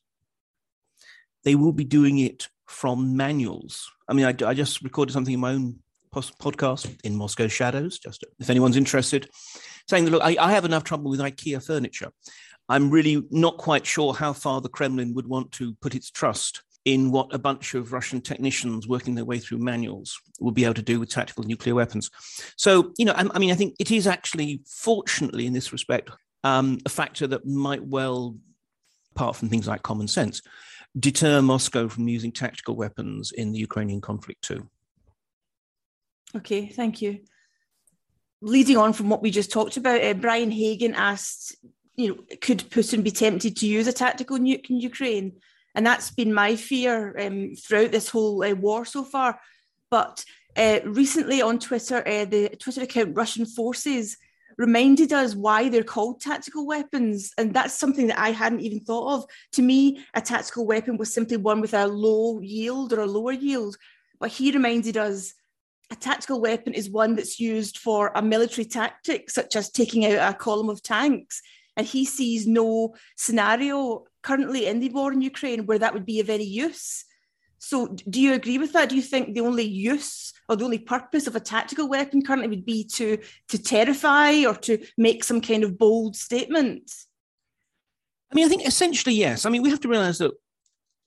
They 1.44 1.56
will 1.56 1.72
be 1.72 1.84
doing 1.84 2.18
it 2.18 2.48
from 2.68 3.16
manuals. 3.16 3.90
I 4.08 4.12
mean, 4.12 4.26
I, 4.26 4.34
I 4.46 4.54
just 4.54 4.82
recorded 4.82 5.12
something 5.12 5.34
in 5.34 5.40
my 5.40 5.52
own 5.52 5.80
podcast 6.12 6.98
in 7.04 7.16
Moscow 7.16 7.48
Shadows, 7.48 7.98
just 7.98 8.24
if 8.38 8.50
anyone's 8.50 8.76
interested, 8.76 9.28
saying 9.88 10.04
that, 10.04 10.10
look, 10.10 10.22
I, 10.22 10.36
I 10.40 10.52
have 10.52 10.64
enough 10.64 10.84
trouble 10.84 11.10
with 11.10 11.20
IKEA 11.20 11.64
furniture. 11.64 12.10
I'm 12.68 12.90
really 12.90 13.24
not 13.30 13.56
quite 13.56 13.86
sure 13.86 14.14
how 14.14 14.32
far 14.32 14.60
the 14.60 14.68
Kremlin 14.68 15.14
would 15.14 15.26
want 15.26 15.50
to 15.52 15.74
put 15.80 15.94
its 15.94 16.10
trust 16.10 16.62
in 16.84 17.10
what 17.10 17.34
a 17.34 17.38
bunch 17.38 17.74
of 17.74 17.92
Russian 17.92 18.20
technicians 18.20 18.88
working 18.88 19.14
their 19.14 19.24
way 19.24 19.38
through 19.38 19.58
manuals 19.58 20.18
will 20.38 20.52
be 20.52 20.64
able 20.64 20.74
to 20.74 20.82
do 20.82 20.98
with 20.98 21.10
tactical 21.10 21.44
nuclear 21.44 21.74
weapons. 21.74 22.10
So, 22.56 22.92
you 22.96 23.04
know, 23.04 23.12
I, 23.12 23.26
I 23.34 23.38
mean, 23.38 23.50
I 23.50 23.54
think 23.54 23.74
it 23.78 23.90
is 23.90 24.06
actually, 24.06 24.62
fortunately, 24.66 25.46
in 25.46 25.52
this 25.52 25.72
respect, 25.72 26.10
um, 26.42 26.78
a 26.86 26.88
factor 26.88 27.26
that 27.26 27.46
might 27.46 27.84
well, 27.84 28.36
apart 29.14 29.36
from 29.36 29.48
things 29.48 29.68
like 29.68 29.82
common 29.82 30.08
sense, 30.08 30.40
deter 30.98 31.42
Moscow 31.42 31.88
from 31.88 32.08
using 32.08 32.32
tactical 32.32 32.76
weapons 32.76 33.32
in 33.32 33.52
the 33.52 33.58
Ukrainian 33.58 34.00
conflict 34.00 34.42
too. 34.42 34.68
Okay, 36.36 36.68
thank 36.68 37.02
you. 37.02 37.20
Leading 38.40 38.76
on 38.76 38.92
from 38.92 39.08
what 39.08 39.22
we 39.22 39.30
just 39.30 39.50
talked 39.50 39.76
about, 39.76 40.02
uh, 40.02 40.14
Brian 40.14 40.50
Hagan 40.50 40.94
asked, 40.94 41.56
you 41.96 42.08
know, 42.08 42.24
could 42.40 42.60
Putin 42.70 43.02
be 43.02 43.10
tempted 43.10 43.56
to 43.56 43.66
use 43.66 43.86
a 43.86 43.92
tactical 43.92 44.38
nuke 44.38 44.70
in 44.70 44.80
Ukraine? 44.80 45.32
And 45.74 45.84
that's 45.84 46.10
been 46.10 46.32
my 46.32 46.56
fear 46.56 47.16
um, 47.18 47.54
throughout 47.54 47.92
this 47.92 48.08
whole 48.08 48.42
uh, 48.42 48.54
war 48.54 48.84
so 48.84 49.04
far. 49.04 49.40
But 49.90 50.24
uh, 50.56 50.80
recently 50.84 51.42
on 51.42 51.58
Twitter, 51.58 52.06
uh, 52.06 52.24
the 52.24 52.48
Twitter 52.58 52.82
account 52.82 53.16
Russian 53.16 53.44
Forces 53.44 54.16
reminded 54.56 55.12
us 55.12 55.34
why 55.34 55.68
they're 55.68 55.82
called 55.82 56.20
tactical 56.20 56.66
weapons. 56.66 57.32
And 57.38 57.52
that's 57.54 57.74
something 57.74 58.08
that 58.08 58.20
I 58.20 58.30
hadn't 58.30 58.60
even 58.60 58.80
thought 58.80 59.14
of. 59.14 59.24
To 59.52 59.62
me, 59.62 60.04
a 60.14 60.20
tactical 60.20 60.66
weapon 60.66 60.96
was 60.96 61.12
simply 61.12 61.36
one 61.36 61.60
with 61.60 61.74
a 61.74 61.86
low 61.86 62.40
yield 62.40 62.92
or 62.92 63.00
a 63.00 63.06
lower 63.06 63.32
yield. 63.32 63.76
But 64.18 64.30
he 64.30 64.52
reminded 64.52 64.96
us 64.96 65.34
a 65.90 65.96
tactical 65.96 66.40
weapon 66.40 66.72
is 66.72 66.88
one 66.88 67.16
that's 67.16 67.40
used 67.40 67.78
for 67.78 68.12
a 68.14 68.22
military 68.22 68.64
tactic, 68.64 69.30
such 69.30 69.56
as 69.56 69.70
taking 69.70 70.06
out 70.06 70.32
a 70.32 70.36
column 70.36 70.68
of 70.68 70.82
tanks. 70.82 71.42
And 71.76 71.86
he 71.86 72.04
sees 72.04 72.46
no 72.46 72.94
scenario 73.16 74.04
currently 74.22 74.66
in 74.66 74.80
the 74.80 74.90
war 74.90 75.12
in 75.12 75.20
Ukraine 75.20 75.66
where 75.66 75.78
that 75.78 75.94
would 75.94 76.06
be 76.06 76.20
of 76.20 76.30
any 76.30 76.44
use. 76.44 77.04
So, 77.58 77.88
do 78.08 78.20
you 78.20 78.32
agree 78.32 78.58
with 78.58 78.72
that? 78.72 78.88
Do 78.88 78.96
you 78.96 79.02
think 79.02 79.34
the 79.34 79.42
only 79.42 79.64
use 79.64 80.32
or 80.48 80.56
the 80.56 80.64
only 80.64 80.78
purpose 80.78 81.26
of 81.26 81.36
a 81.36 81.40
tactical 81.40 81.88
weapon 81.88 82.22
currently 82.22 82.48
would 82.48 82.64
be 82.64 82.84
to 82.94 83.18
to 83.48 83.58
terrify 83.58 84.44
or 84.46 84.54
to 84.54 84.78
make 84.96 85.24
some 85.24 85.40
kind 85.40 85.62
of 85.62 85.76
bold 85.76 86.16
statement? 86.16 86.90
I 88.30 88.34
mean, 88.34 88.46
I 88.46 88.48
think 88.48 88.66
essentially 88.66 89.14
yes. 89.14 89.44
I 89.44 89.50
mean, 89.50 89.62
we 89.62 89.70
have 89.70 89.80
to 89.80 89.88
realize 89.88 90.18
that 90.18 90.32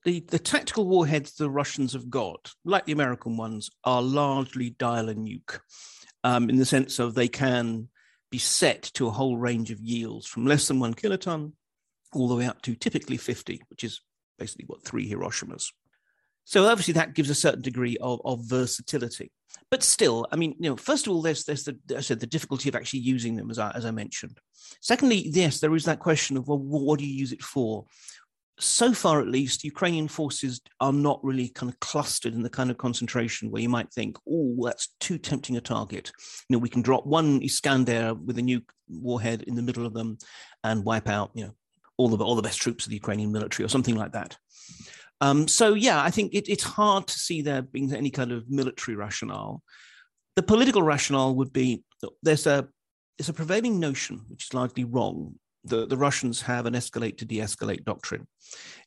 the, 0.05 0.19
the 0.21 0.39
tactical 0.39 0.87
warheads 0.87 1.35
the 1.35 1.49
Russians 1.49 1.93
have 1.93 2.09
got, 2.09 2.51
like 2.65 2.85
the 2.85 2.91
American 2.91 3.37
ones, 3.37 3.69
are 3.83 4.01
largely 4.01 4.71
dial 4.71 5.09
and 5.09 5.27
nuke, 5.27 5.59
um, 6.23 6.49
in 6.49 6.57
the 6.57 6.65
sense 6.65 6.99
of 6.99 7.15
they 7.15 7.27
can 7.27 7.89
be 8.31 8.37
set 8.37 8.83
to 8.95 9.07
a 9.07 9.11
whole 9.11 9.37
range 9.37 9.71
of 9.71 9.79
yields 9.79 10.25
from 10.25 10.45
less 10.45 10.67
than 10.67 10.79
one 10.79 10.93
kiloton 10.93 11.53
all 12.13 12.27
the 12.27 12.35
way 12.35 12.45
up 12.45 12.61
to 12.63 12.75
typically 12.75 13.17
50, 13.17 13.61
which 13.69 13.83
is 13.83 14.01
basically 14.37 14.65
what 14.67 14.83
three 14.83 15.09
Hiroshimas. 15.09 15.71
So 16.45 16.65
obviously 16.65 16.95
that 16.95 17.13
gives 17.13 17.29
a 17.29 17.35
certain 17.35 17.61
degree 17.61 17.97
of, 18.01 18.21
of 18.25 18.41
versatility. 18.43 19.31
But 19.69 19.83
still, 19.83 20.27
I 20.31 20.35
mean, 20.35 20.55
you 20.59 20.69
know, 20.69 20.75
first 20.75 21.07
of 21.07 21.13
all, 21.13 21.21
there's 21.21 21.45
there's 21.45 21.63
the 21.63 21.77
I 21.95 22.01
said 22.01 22.19
the 22.19 22.27
difficulty 22.27 22.69
of 22.69 22.75
actually 22.75 22.99
using 22.99 23.35
them, 23.35 23.49
as 23.49 23.59
I 23.59 23.71
as 23.71 23.85
I 23.85 23.91
mentioned. 23.91 24.39
Secondly, 24.81 25.29
yes, 25.29 25.59
there 25.59 25.75
is 25.75 25.85
that 25.85 25.99
question 25.99 26.37
of 26.37 26.47
well, 26.47 26.57
what 26.57 26.99
do 26.99 27.05
you 27.05 27.13
use 27.13 27.31
it 27.31 27.41
for? 27.41 27.85
So 28.59 28.93
far, 28.93 29.19
at 29.19 29.27
least, 29.27 29.63
Ukrainian 29.63 30.07
forces 30.07 30.61
are 30.79 30.93
not 30.93 31.23
really 31.23 31.49
kind 31.49 31.71
of 31.71 31.79
clustered 31.79 32.33
in 32.33 32.43
the 32.43 32.49
kind 32.49 32.69
of 32.69 32.77
concentration 32.77 33.49
where 33.49 33.61
you 33.61 33.69
might 33.69 33.91
think, 33.91 34.17
oh, 34.29 34.55
that's 34.63 34.89
too 34.99 35.17
tempting 35.17 35.57
a 35.57 35.61
target. 35.61 36.11
You 36.47 36.55
know, 36.55 36.59
we 36.59 36.69
can 36.69 36.83
drop 36.83 37.05
one 37.05 37.41
Iskander 37.41 38.13
with 38.13 38.37
a 38.37 38.41
nuke 38.41 38.69
warhead 38.87 39.41
in 39.43 39.55
the 39.55 39.63
middle 39.63 39.85
of 39.85 39.93
them 39.93 40.17
and 40.63 40.85
wipe 40.85 41.09
out, 41.09 41.31
you 41.33 41.45
know, 41.45 41.55
all 41.97 42.09
the 42.09 42.23
all 42.23 42.35
the 42.35 42.41
best 42.41 42.61
troops 42.61 42.85
of 42.85 42.89
the 42.89 42.95
Ukrainian 42.95 43.31
military 43.31 43.65
or 43.65 43.69
something 43.69 43.95
like 43.95 44.13
that. 44.13 44.37
Um, 45.21 45.47
so 45.47 45.73
yeah, 45.73 46.01
I 46.01 46.11
think 46.11 46.33
it, 46.33 46.49
it's 46.49 46.63
hard 46.63 47.07
to 47.07 47.19
see 47.19 47.41
there 47.41 47.61
being 47.61 47.93
any 47.93 48.09
kind 48.09 48.31
of 48.31 48.49
military 48.49 48.95
rationale. 48.95 49.61
The 50.35 50.43
political 50.43 50.83
rationale 50.83 51.35
would 51.35 51.53
be 51.53 51.83
there's 52.21 52.47
a 52.47 52.67
there's 53.17 53.29
a 53.29 53.33
prevailing 53.33 53.79
notion, 53.79 54.21
which 54.27 54.45
is 54.45 54.53
largely 54.53 54.83
wrong, 54.83 55.35
that 55.65 55.89
the 55.89 55.97
Russians 55.97 56.41
have 56.41 56.65
an 56.65 56.73
escalate 56.73 57.17
to 57.17 57.25
de-escalate 57.25 57.85
doctrine. 57.85 58.27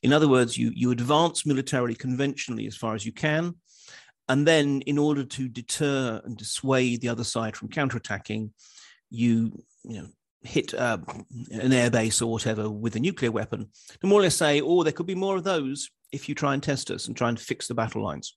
In 0.03 0.13
other 0.13 0.27
words, 0.27 0.57
you 0.57 0.71
you 0.75 0.91
advance 0.91 1.45
militarily 1.45 1.95
conventionally 1.95 2.67
as 2.67 2.77
far 2.77 2.95
as 2.95 3.05
you 3.05 3.11
can, 3.11 3.55
and 4.29 4.47
then 4.47 4.81
in 4.81 4.97
order 4.97 5.23
to 5.23 5.47
deter 5.47 6.21
and 6.23 6.37
dissuade 6.37 7.01
the 7.01 7.09
other 7.09 7.23
side 7.23 7.55
from 7.55 7.69
counterattacking, 7.69 8.51
you 9.09 9.51
you 9.83 10.01
know 10.01 10.07
hit 10.43 10.73
uh, 10.73 10.97
an 11.51 11.71
airbase 11.71 12.21
or 12.21 12.27
whatever 12.27 12.69
with 12.69 12.95
a 12.95 12.99
nuclear 12.99 13.31
weapon 13.31 13.69
to 13.99 14.07
more 14.07 14.19
or 14.19 14.23
less 14.23 14.35
say, 14.35 14.61
oh, 14.61 14.83
there 14.83 14.93
could 14.93 15.07
be 15.07 15.15
more 15.15 15.35
of 15.35 15.43
those 15.43 15.89
if 16.11 16.29
you 16.29 16.35
try 16.35 16.53
and 16.53 16.63
test 16.63 16.89
us 16.91 17.07
and 17.07 17.17
try 17.17 17.27
and 17.27 17.39
fix 17.39 17.67
the 17.67 17.73
battle 17.73 18.03
lines. 18.03 18.35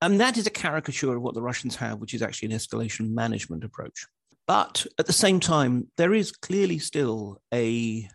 And 0.00 0.20
that 0.20 0.36
is 0.36 0.46
a 0.46 0.50
caricature 0.50 1.14
of 1.14 1.22
what 1.22 1.34
the 1.34 1.42
Russians 1.42 1.76
have, 1.76 2.00
which 2.00 2.14
is 2.14 2.22
actually 2.22 2.52
an 2.52 2.58
escalation 2.58 3.12
management 3.12 3.62
approach. 3.62 4.06
But 4.46 4.86
at 4.98 5.06
the 5.06 5.12
same 5.12 5.40
time, 5.40 5.88
there 5.96 6.14
is 6.14 6.32
clearly 6.32 6.78
still 6.78 7.40
a, 7.52 8.08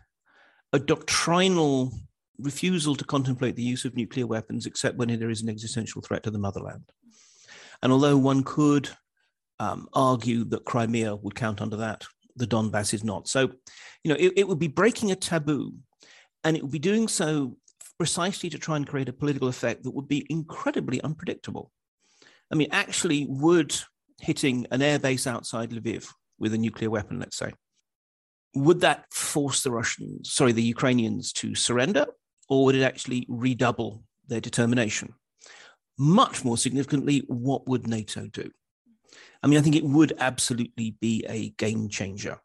a 0.72 0.78
doctrinal 0.78 1.92
refusal 2.38 2.94
to 2.94 3.04
contemplate 3.04 3.56
the 3.56 3.62
use 3.62 3.84
of 3.84 3.96
nuclear 3.96 4.26
weapons 4.26 4.66
except 4.66 4.96
when 4.96 5.08
there 5.18 5.30
is 5.30 5.42
an 5.42 5.48
existential 5.48 6.02
threat 6.02 6.22
to 6.24 6.30
the 6.30 6.38
motherland. 6.38 6.92
And 7.82 7.92
although 7.92 8.16
one 8.16 8.44
could 8.44 8.88
um, 9.58 9.88
argue 9.92 10.44
that 10.44 10.64
Crimea 10.64 11.16
would 11.16 11.34
count 11.34 11.60
under 11.60 11.76
that, 11.76 12.04
the 12.36 12.46
Donbass 12.46 12.94
is 12.94 13.02
not. 13.02 13.28
So, 13.28 13.50
you 14.04 14.12
know, 14.12 14.16
it, 14.18 14.34
it 14.36 14.48
would 14.48 14.58
be 14.58 14.68
breaking 14.68 15.10
a 15.10 15.16
taboo, 15.16 15.74
and 16.44 16.56
it 16.56 16.62
would 16.62 16.72
be 16.72 16.78
doing 16.78 17.08
so 17.08 17.56
precisely 17.98 18.48
to 18.50 18.58
try 18.58 18.76
and 18.76 18.86
create 18.86 19.08
a 19.08 19.12
political 19.12 19.48
effect 19.48 19.82
that 19.82 19.90
would 19.90 20.06
be 20.06 20.24
incredibly 20.30 21.00
unpredictable. 21.00 21.72
I 22.52 22.54
mean, 22.54 22.68
actually, 22.70 23.26
would 23.28 23.76
hitting 24.20 24.66
an 24.70 24.80
airbase 24.80 25.26
outside 25.26 25.70
Lviv 25.70 26.12
with 26.38 26.54
a 26.54 26.58
nuclear 26.58 26.90
weapon, 26.90 27.18
let's 27.18 27.36
say, 27.36 27.52
would 28.54 28.80
that 28.80 29.04
force 29.12 29.62
the 29.62 29.70
Russians, 29.70 30.32
sorry, 30.32 30.52
the 30.52 30.62
Ukrainians 30.62 31.32
to 31.34 31.54
surrender, 31.54 32.06
or 32.48 32.64
would 32.64 32.74
it 32.74 32.82
actually 32.82 33.26
redouble 33.28 34.02
their 34.26 34.40
determination? 34.40 35.14
Much 35.98 36.44
more 36.44 36.56
significantly, 36.56 37.24
what 37.26 37.68
would 37.68 37.86
NATO 37.86 38.26
do? 38.26 38.50
I 39.42 39.46
mean, 39.46 39.58
I 39.58 39.62
think 39.62 39.76
it 39.76 39.84
would 39.84 40.14
absolutely 40.18 40.96
be 41.00 41.24
a 41.28 41.50
game 41.50 41.88
changer 41.88 42.40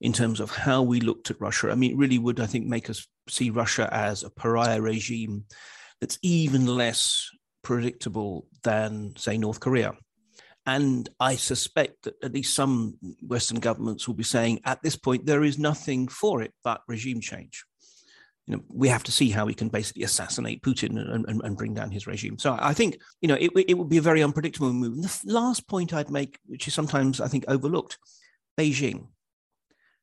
in 0.00 0.12
terms 0.12 0.40
of 0.40 0.50
how 0.50 0.82
we 0.82 1.00
looked 1.00 1.30
at 1.30 1.40
Russia. 1.40 1.70
I 1.70 1.74
mean, 1.74 1.92
it 1.92 1.96
really 1.96 2.18
would, 2.18 2.40
I 2.40 2.46
think, 2.46 2.66
make 2.66 2.88
us 2.88 3.06
see 3.28 3.50
Russia 3.50 3.88
as 3.92 4.22
a 4.22 4.30
pariah 4.30 4.80
regime 4.80 5.44
that's 6.00 6.18
even 6.22 6.64
less 6.64 7.28
predictable 7.62 8.46
than, 8.62 9.14
say, 9.16 9.36
North 9.36 9.60
Korea. 9.60 9.92
And 10.70 11.08
I 11.18 11.34
suspect 11.34 12.04
that 12.04 12.22
at 12.22 12.32
least 12.32 12.54
some 12.54 12.96
Western 13.26 13.58
governments 13.58 14.06
will 14.06 14.14
be 14.14 14.22
saying 14.22 14.60
at 14.64 14.80
this 14.82 14.94
point, 14.94 15.26
there 15.26 15.42
is 15.42 15.58
nothing 15.58 16.06
for 16.06 16.42
it 16.42 16.52
but 16.62 16.82
regime 16.86 17.20
change. 17.20 17.64
You 18.46 18.54
know, 18.54 18.62
we 18.68 18.86
have 18.86 19.02
to 19.04 19.10
see 19.10 19.30
how 19.30 19.46
we 19.46 19.54
can 19.54 19.68
basically 19.68 20.04
assassinate 20.04 20.62
Putin 20.62 20.90
and, 20.90 21.26
and, 21.26 21.42
and 21.42 21.56
bring 21.56 21.74
down 21.74 21.90
his 21.90 22.06
regime. 22.06 22.38
So 22.38 22.56
I 22.60 22.72
think, 22.72 22.98
you 23.20 23.26
know, 23.26 23.34
it, 23.34 23.50
it 23.66 23.74
would 23.74 23.88
be 23.88 23.96
a 23.96 24.02
very 24.02 24.22
unpredictable 24.22 24.72
move. 24.72 24.92
And 24.92 25.02
the 25.02 25.20
last 25.24 25.66
point 25.66 25.92
I'd 25.92 26.08
make, 26.08 26.38
which 26.46 26.68
is 26.68 26.74
sometimes, 26.74 27.20
I 27.20 27.26
think, 27.26 27.46
overlooked 27.48 27.98
Beijing. 28.56 29.08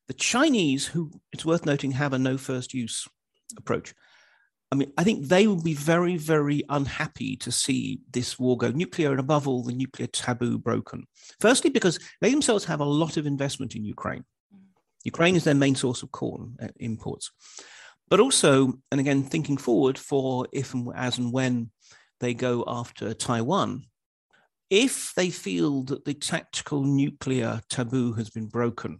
The 0.09 0.15
Chinese, 0.15 0.85
who 0.85 1.11
it's 1.31 1.45
worth 1.45 1.65
noting 1.65 1.91
have 1.91 2.11
a 2.11 2.19
no 2.19 2.37
first 2.37 2.73
use 2.73 3.07
approach. 3.57 3.93
I 4.71 4.75
mean, 4.75 4.91
I 4.97 5.03
think 5.03 5.27
they 5.27 5.47
will 5.47 5.61
be 5.61 5.73
very, 5.73 6.17
very 6.17 6.63
unhappy 6.67 7.37
to 7.37 7.51
see 7.51 8.01
this 8.11 8.37
war 8.37 8.57
go 8.57 8.69
nuclear 8.69 9.11
and 9.11 9.19
above 9.19 9.47
all, 9.47 9.63
the 9.63 9.73
nuclear 9.73 10.07
taboo 10.07 10.57
broken. 10.57 11.07
Firstly, 11.39 11.69
because 11.69 11.99
they 12.19 12.31
themselves 12.31 12.65
have 12.65 12.81
a 12.81 12.85
lot 12.85 13.15
of 13.15 13.25
investment 13.25 13.75
in 13.75 13.85
Ukraine. 13.85 14.25
Ukraine 15.05 15.37
is 15.37 15.45
their 15.45 15.55
main 15.55 15.75
source 15.75 16.03
of 16.03 16.11
corn 16.11 16.57
uh, 16.61 16.67
imports. 16.77 17.31
But 18.09 18.19
also, 18.19 18.79
and 18.91 18.99
again, 18.99 19.23
thinking 19.23 19.57
forward 19.57 19.97
for 19.97 20.47
if 20.51 20.73
and 20.73 20.89
as 20.95 21.17
and 21.17 21.31
when 21.31 21.71
they 22.19 22.33
go 22.33 22.65
after 22.67 23.13
Taiwan, 23.13 23.85
if 24.69 25.13
they 25.15 25.29
feel 25.29 25.83
that 25.83 26.03
the 26.03 26.13
tactical 26.13 26.83
nuclear 26.83 27.61
taboo 27.69 28.13
has 28.13 28.29
been 28.29 28.47
broken, 28.47 28.99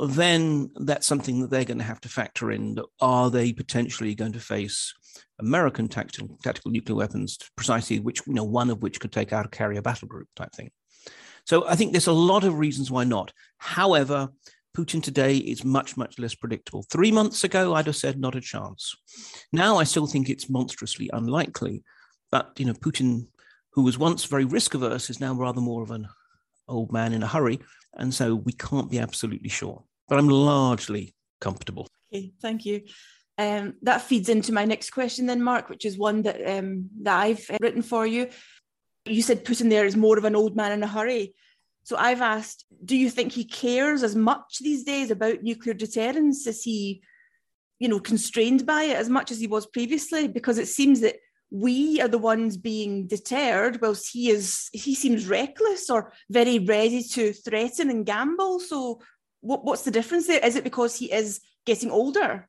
then 0.00 0.70
that's 0.76 1.06
something 1.06 1.40
that 1.40 1.50
they're 1.50 1.64
going 1.64 1.78
to 1.78 1.84
have 1.84 2.00
to 2.02 2.08
factor 2.08 2.50
in. 2.50 2.78
Are 3.00 3.30
they 3.30 3.52
potentially 3.52 4.14
going 4.14 4.32
to 4.32 4.40
face 4.40 4.92
American 5.38 5.88
tactical, 5.88 6.38
tactical 6.42 6.70
nuclear 6.70 6.96
weapons, 6.96 7.38
precisely 7.56 7.98
which, 7.98 8.26
you 8.26 8.34
know, 8.34 8.44
one 8.44 8.70
of 8.70 8.82
which 8.82 9.00
could 9.00 9.12
take 9.12 9.32
out 9.32 9.46
a 9.46 9.50
carrier 9.50 9.82
battle 9.82 10.08
group 10.08 10.28
type 10.36 10.52
thing? 10.52 10.70
So 11.46 11.66
I 11.66 11.76
think 11.76 11.92
there's 11.92 12.08
a 12.08 12.12
lot 12.12 12.44
of 12.44 12.58
reasons 12.58 12.90
why 12.90 13.04
not. 13.04 13.32
However, 13.58 14.30
Putin 14.76 15.02
today 15.02 15.36
is 15.36 15.64
much, 15.64 15.96
much 15.96 16.18
less 16.18 16.34
predictable. 16.34 16.84
Three 16.90 17.10
months 17.10 17.44
ago, 17.44 17.74
I'd 17.74 17.86
have 17.86 17.96
said 17.96 18.18
not 18.18 18.34
a 18.34 18.40
chance. 18.40 18.94
Now 19.52 19.78
I 19.78 19.84
still 19.84 20.06
think 20.06 20.28
it's 20.28 20.50
monstrously 20.50 21.08
unlikely. 21.12 21.82
But, 22.30 22.52
you 22.58 22.66
know, 22.66 22.74
Putin, 22.74 23.28
who 23.72 23.82
was 23.82 23.96
once 23.96 24.24
very 24.24 24.44
risk 24.44 24.74
averse, 24.74 25.08
is 25.08 25.20
now 25.20 25.32
rather 25.32 25.60
more 25.60 25.82
of 25.82 25.92
an 25.92 26.08
old 26.68 26.92
man 26.92 27.12
in 27.12 27.22
a 27.22 27.26
hurry. 27.26 27.60
And 27.94 28.12
so 28.12 28.34
we 28.34 28.52
can't 28.52 28.90
be 28.90 28.98
absolutely 28.98 29.48
sure. 29.48 29.84
But 30.08 30.18
I'm 30.18 30.28
largely 30.28 31.14
comfortable. 31.40 31.88
Okay, 32.12 32.32
thank 32.40 32.64
you. 32.64 32.82
Um, 33.38 33.74
that 33.82 34.02
feeds 34.02 34.28
into 34.28 34.52
my 34.52 34.64
next 34.64 34.90
question, 34.90 35.26
then, 35.26 35.42
Mark, 35.42 35.68
which 35.68 35.84
is 35.84 35.98
one 35.98 36.22
that 36.22 36.58
um, 36.58 36.88
that 37.02 37.18
I've 37.18 37.50
uh, 37.50 37.58
written 37.60 37.82
for 37.82 38.06
you. 38.06 38.28
You 39.04 39.22
said 39.22 39.44
Putin 39.44 39.68
there 39.68 39.84
is 39.84 39.96
more 39.96 40.18
of 40.18 40.24
an 40.24 40.36
old 40.36 40.56
man 40.56 40.72
in 40.72 40.82
a 40.82 40.86
hurry. 40.86 41.34
So 41.84 41.96
I've 41.96 42.22
asked, 42.22 42.64
do 42.84 42.96
you 42.96 43.10
think 43.10 43.32
he 43.32 43.44
cares 43.44 44.02
as 44.02 44.16
much 44.16 44.58
these 44.60 44.82
days 44.82 45.10
about 45.10 45.42
nuclear 45.42 45.74
deterrence? 45.74 46.46
Is 46.46 46.64
he, 46.64 47.02
you 47.78 47.88
know, 47.88 48.00
constrained 48.00 48.66
by 48.66 48.84
it 48.84 48.96
as 48.96 49.08
much 49.08 49.30
as 49.30 49.38
he 49.38 49.46
was 49.46 49.66
previously? 49.66 50.26
Because 50.26 50.58
it 50.58 50.66
seems 50.66 51.00
that 51.00 51.16
we 51.50 52.00
are 52.00 52.08
the 52.08 52.18
ones 52.18 52.56
being 52.56 53.06
deterred. 53.06 53.80
Whilst 53.80 54.12
he 54.12 54.30
is 54.30 54.68
he 54.72 54.94
seems 54.94 55.28
reckless 55.28 55.88
or 55.90 56.12
very 56.30 56.58
ready 56.58 57.02
to 57.02 57.32
threaten 57.32 57.90
and 57.90 58.04
gamble. 58.04 58.60
So 58.60 59.00
what, 59.40 59.64
what's 59.64 59.82
the 59.82 59.90
difference 59.90 60.26
there? 60.26 60.44
Is 60.44 60.56
it 60.56 60.64
because 60.64 60.96
he 60.96 61.12
is 61.12 61.40
getting 61.64 61.90
older? 61.90 62.48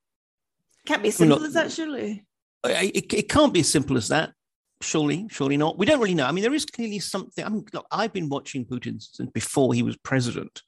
Can't 0.85 1.03
be 1.03 1.09
as 1.09 1.15
simple 1.15 1.43
as 1.43 1.53
that 1.53 1.71
surely. 1.71 2.25
It, 2.63 3.13
it 3.13 3.29
can't 3.29 3.53
be 3.53 3.59
as 3.59 3.71
simple 3.71 3.97
as 3.97 4.07
that 4.07 4.31
surely 4.81 5.27
surely 5.29 5.57
not. 5.57 5.77
We 5.77 5.85
don't 5.85 5.99
really 5.99 6.15
know. 6.15 6.25
I 6.25 6.31
mean 6.31 6.43
there 6.43 6.53
is 6.53 6.65
clearly 6.65 6.99
something 6.99 7.43
i 7.43 7.49
mean 7.49 7.65
look, 7.73 7.87
i've 7.91 8.13
been 8.13 8.29
watching 8.29 8.65
putin 8.65 9.01
since 9.01 9.29
before 9.31 9.73
he 9.73 9.83
was 9.83 9.97
president. 9.97 10.61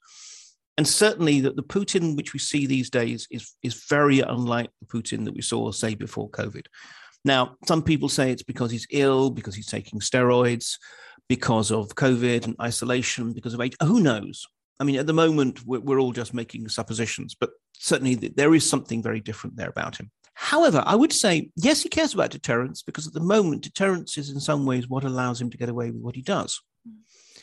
And 0.80 0.88
certainly 0.88 1.42
that 1.42 1.56
the 1.56 1.62
Putin 1.62 2.16
which 2.16 2.32
we 2.32 2.38
see 2.38 2.64
these 2.64 2.88
days 2.88 3.28
is, 3.30 3.52
is 3.62 3.84
very 3.90 4.20
unlike 4.20 4.70
the 4.80 4.86
Putin 4.86 5.26
that 5.26 5.34
we 5.34 5.42
saw, 5.42 5.70
say, 5.72 5.94
before 5.94 6.30
COVID. 6.30 6.64
Now, 7.24 7.56
some 7.66 7.82
people 7.82 8.08
say 8.08 8.30
it's 8.30 8.42
because 8.42 8.70
he's 8.70 8.86
ill, 8.90 9.30
because 9.30 9.54
he's 9.54 9.66
taking 9.66 10.00
steroids, 10.00 10.76
because 11.28 11.70
of 11.70 11.94
COVID 11.94 12.44
and 12.44 12.56
isolation, 12.60 13.32
because 13.32 13.54
of 13.54 13.60
age. 13.60 13.76
Who 13.82 14.00
knows? 14.00 14.46
I 14.78 14.84
mean, 14.84 14.96
at 14.96 15.06
the 15.06 15.12
moment, 15.12 15.64
we're, 15.66 15.80
we're 15.80 16.00
all 16.00 16.12
just 16.12 16.32
making 16.32 16.68
suppositions, 16.68 17.34
but 17.34 17.50
certainly 17.74 18.14
there 18.14 18.54
is 18.54 18.68
something 18.68 19.02
very 19.02 19.20
different 19.20 19.56
there 19.56 19.68
about 19.68 19.98
him. 19.98 20.10
However, 20.34 20.82
I 20.86 20.96
would 20.96 21.12
say, 21.12 21.50
yes, 21.56 21.82
he 21.82 21.90
cares 21.90 22.14
about 22.14 22.30
deterrence 22.30 22.82
because 22.82 23.06
at 23.06 23.12
the 23.12 23.20
moment, 23.20 23.62
deterrence 23.62 24.16
is 24.16 24.30
in 24.30 24.40
some 24.40 24.64
ways 24.64 24.88
what 24.88 25.04
allows 25.04 25.40
him 25.40 25.50
to 25.50 25.58
get 25.58 25.68
away 25.68 25.90
with 25.90 26.00
what 26.00 26.16
he 26.16 26.22
does 26.22 26.60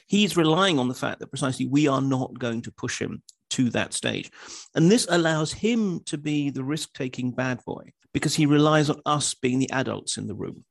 he's 0.07 0.37
relying 0.37 0.79
on 0.79 0.87
the 0.87 0.93
fact 0.93 1.19
that 1.19 1.27
precisely 1.27 1.67
we 1.67 1.87
are 1.87 2.01
not 2.01 2.39
going 2.39 2.61
to 2.63 2.71
push 2.71 2.99
him 2.99 3.21
to 3.51 3.69
that 3.69 3.93
stage. 3.93 4.31
And 4.73 4.91
this 4.91 5.07
allows 5.09 5.53
him 5.53 6.01
to 6.05 6.17
be 6.17 6.49
the 6.49 6.63
risk 6.63 6.93
taking 6.93 7.31
bad 7.31 7.63
boy 7.65 7.91
because 8.17 8.33
he 8.33 8.47
relies 8.47 8.89
on 8.89 8.99
us 9.05 9.35
being 9.35 9.59
the 9.59 9.69
adults 9.69 10.17
in 10.17 10.25
the 10.25 10.33
room. 10.33 10.65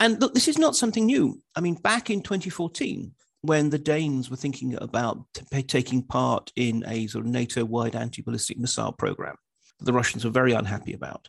And 0.00 0.18
look, 0.18 0.32
this 0.32 0.48
is 0.48 0.56
not 0.56 0.74
something 0.74 1.04
new. 1.04 1.38
I 1.54 1.60
mean, 1.60 1.74
back 1.74 2.08
in 2.08 2.22
2014, 2.22 3.12
when 3.42 3.68
the 3.68 3.78
Danes 3.78 4.30
were 4.30 4.38
thinking 4.38 4.78
about 4.80 5.22
t- 5.34 5.62
taking 5.64 6.02
part 6.02 6.50
in 6.56 6.82
a 6.88 7.06
sort 7.08 7.26
of 7.26 7.30
NATO 7.30 7.66
wide 7.66 7.94
anti 7.94 8.22
ballistic 8.22 8.56
missile 8.56 8.92
program, 8.92 9.36
that 9.78 9.84
the 9.84 9.92
Russians 9.92 10.24
were 10.24 10.30
very 10.30 10.52
unhappy 10.52 10.94
about. 10.94 11.28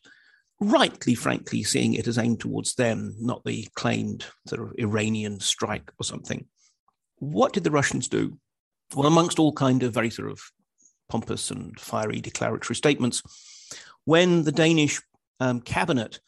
Rightly, 0.62 1.14
frankly, 1.14 1.64
seeing 1.64 1.94
it 1.96 2.08
as 2.08 2.18
aimed 2.18 2.40
towards 2.40 2.76
them, 2.76 3.14
not 3.20 3.44
the 3.44 3.68
claimed 3.76 4.26
sort 4.48 4.62
of 4.62 4.74
Iranian 4.78 5.42
strike 5.42 5.92
or 6.00 6.06
something. 6.06 6.46
What 7.18 7.52
did 7.52 7.66
the 7.66 7.72
Russians 7.72 8.08
do? 8.08 8.38
Well, 8.96 9.08
amongst 9.08 9.40
all 9.40 9.52
kind 9.52 9.84
of 9.84 9.94
very 9.94 10.10
sort 10.10 10.32
of 10.32 10.40
pompous 11.10 11.52
and 11.52 11.78
fiery 11.78 12.22
declaratory 12.22 12.78
statements, 12.78 13.22
when 14.06 14.44
the 14.44 14.52
Danish 14.52 15.02
um, 15.40 15.62
cabinet 15.62 16.20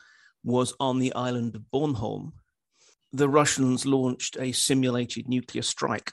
was 0.43 0.73
on 0.79 0.99
the 0.99 1.13
island 1.13 1.55
of 1.55 1.63
Bornholm, 1.73 2.33
the 3.13 3.29
Russians 3.29 3.85
launched 3.85 4.37
a 4.39 4.51
simulated 4.51 5.27
nuclear 5.27 5.61
strike 5.61 6.11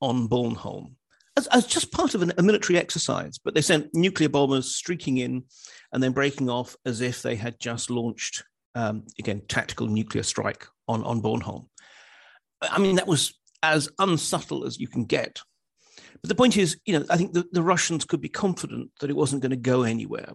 on 0.00 0.28
Bornholm 0.28 0.94
as, 1.36 1.46
as 1.48 1.66
just 1.66 1.92
part 1.92 2.14
of 2.14 2.22
an, 2.22 2.32
a 2.38 2.42
military 2.42 2.78
exercise. 2.78 3.38
But 3.38 3.54
they 3.54 3.62
sent 3.62 3.94
nuclear 3.94 4.28
bombers 4.28 4.74
streaking 4.74 5.18
in 5.18 5.44
and 5.92 6.02
then 6.02 6.12
breaking 6.12 6.50
off 6.50 6.76
as 6.84 7.00
if 7.00 7.22
they 7.22 7.36
had 7.36 7.58
just 7.58 7.90
launched, 7.90 8.44
um, 8.74 9.04
again, 9.18 9.42
tactical 9.48 9.86
nuclear 9.86 10.22
strike 10.22 10.66
on, 10.88 11.02
on 11.04 11.22
Bornholm. 11.22 11.66
I 12.62 12.78
mean, 12.78 12.96
that 12.96 13.06
was 13.06 13.38
as 13.62 13.88
unsubtle 13.98 14.64
as 14.64 14.78
you 14.78 14.88
can 14.88 15.04
get. 15.04 15.40
But 16.20 16.28
the 16.28 16.34
point 16.34 16.56
is, 16.56 16.78
you 16.84 16.98
know, 16.98 17.06
I 17.08 17.16
think 17.16 17.32
the, 17.32 17.46
the 17.52 17.62
Russians 17.62 18.04
could 18.04 18.20
be 18.20 18.28
confident 18.28 18.90
that 19.00 19.10
it 19.10 19.16
wasn't 19.16 19.42
going 19.42 19.50
to 19.50 19.56
go 19.56 19.82
anywhere. 19.82 20.32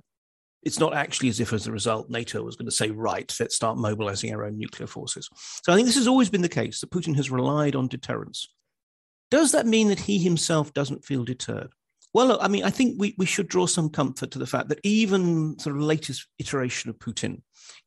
It's 0.66 0.80
not 0.80 0.96
actually 0.96 1.30
as 1.30 1.40
if, 1.40 1.54
as 1.54 1.68
a 1.68 1.72
result, 1.72 2.10
NATO 2.10 2.44
was 2.44 2.56
going 2.56 2.66
to 2.66 2.76
say, 2.76 2.90
right, 2.90 3.32
let's 3.40 3.56
start 3.56 3.78
mobilizing 3.78 4.34
our 4.34 4.44
own 4.46 4.58
nuclear 4.58 4.88
forces. 4.88 5.30
So 5.64 5.72
I 5.72 5.76
think 5.76 5.86
this 5.86 5.96
has 5.96 6.08
always 6.08 6.30
been 6.30 6.42
the 6.42 6.50
case 6.50 6.82
that 6.82 6.90
Putin 6.90 7.16
has 7.16 7.32
relied 7.32 7.76
on 7.76 7.88
deterrence. 7.88 8.50
Does 9.30 9.52
that 9.52 9.68
mean 9.68 9.90
that 9.90 10.00
he 10.00 10.18
himself 10.18 10.74
doesn't 10.74 11.06
feel 11.06 11.24
deterred? 11.24 11.72
Well, 12.14 12.40
I 12.42 12.48
mean, 12.48 12.64
I 12.64 12.70
think 12.70 12.96
we, 12.98 13.14
we 13.18 13.26
should 13.26 13.50
draw 13.50 13.66
some 13.66 13.90
comfort 13.90 14.32
to 14.32 14.40
the 14.40 14.48
fact 14.48 14.70
that 14.70 14.80
even 14.84 15.60
sort 15.60 15.76
of 15.76 15.82
latest 15.82 16.28
iteration 16.40 16.90
of 16.90 16.98
Putin 16.98 17.42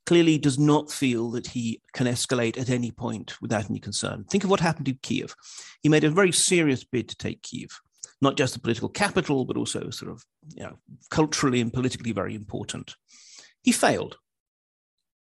clearly 0.05 0.37
does 0.37 0.59
not 0.59 0.93
feel 0.93 1.31
that 1.31 1.47
he 1.47 1.81
can 1.95 2.07
escalate 2.07 2.59
at 2.59 2.69
any 2.69 2.91
point 2.91 3.41
without 3.41 3.71
any 3.71 3.79
concern. 3.79 4.25
Think 4.25 4.45
of 4.45 4.51
what 4.51 4.61
happened 4.61 4.87
in 4.87 4.99
Kiev. 5.03 5.35
He 5.83 5.89
made 5.89 6.05
a 6.05 6.11
very 6.11 6.33
serious 6.33 6.85
bid 6.85 7.09
to 7.09 7.17
take 7.17 7.43
Kiev, 7.43 7.71
not 8.21 8.37
just 8.37 8.55
the 8.55 8.61
political 8.61 8.89
capital, 8.89 9.45
but 9.45 9.57
also 9.57 9.91
sort 9.91 10.11
of 10.11 10.25
you 10.55 10.63
know, 10.63 10.79
culturally 11.11 11.61
and 11.61 11.73
politically 11.73 12.13
very 12.13 12.35
important. 12.35 12.95
He 13.63 13.73
failed. 13.73 14.17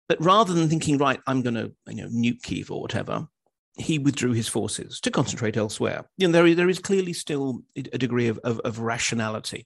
But 0.07 0.23
rather 0.23 0.53
than 0.53 0.69
thinking, 0.69 0.97
right, 0.97 1.19
I'm 1.25 1.41
going 1.41 1.55
to 1.55 1.71
you 1.87 2.03
know, 2.03 2.09
nuke 2.09 2.43
Kiev 2.43 2.71
or 2.71 2.81
whatever, 2.81 3.27
he 3.77 3.97
withdrew 3.97 4.33
his 4.33 4.47
forces 4.47 4.99
to 5.01 5.11
concentrate 5.11 5.57
elsewhere. 5.57 6.05
You 6.17 6.27
know, 6.27 6.31
there, 6.31 6.53
there 6.53 6.69
is 6.69 6.79
clearly 6.79 7.13
still 7.13 7.63
a 7.75 7.97
degree 7.97 8.27
of, 8.27 8.37
of, 8.39 8.59
of 8.59 8.79
rationality. 8.79 9.65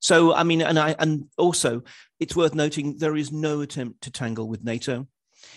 So, 0.00 0.34
I 0.34 0.42
mean, 0.42 0.60
and 0.60 0.78
I, 0.78 0.96
and 0.98 1.26
also 1.38 1.82
it's 2.18 2.36
worth 2.36 2.54
noting 2.54 2.98
there 2.98 3.16
is 3.16 3.30
no 3.30 3.60
attempt 3.60 4.02
to 4.02 4.10
tangle 4.10 4.48
with 4.48 4.64
NATO. 4.64 5.06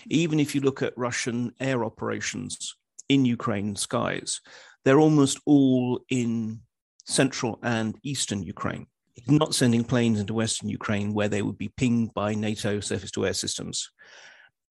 Even 0.08 0.38
if 0.38 0.54
you 0.54 0.60
look 0.60 0.82
at 0.82 0.96
Russian 0.96 1.52
air 1.58 1.84
operations 1.84 2.76
in 3.08 3.24
Ukraine 3.24 3.74
skies, 3.74 4.40
they're 4.84 5.00
almost 5.00 5.40
all 5.44 6.00
in 6.08 6.60
central 7.08 7.58
and 7.62 7.98
eastern 8.02 8.42
Ukraine. 8.42 8.86
Not 9.26 9.54
sending 9.54 9.82
planes 9.82 10.20
into 10.20 10.34
western 10.34 10.68
Ukraine 10.68 11.12
where 11.12 11.28
they 11.28 11.42
would 11.42 11.58
be 11.58 11.72
pinged 11.76 12.14
by 12.14 12.34
NATO 12.34 12.78
surface 12.80 13.10
to 13.12 13.26
air 13.26 13.34
systems. 13.34 13.90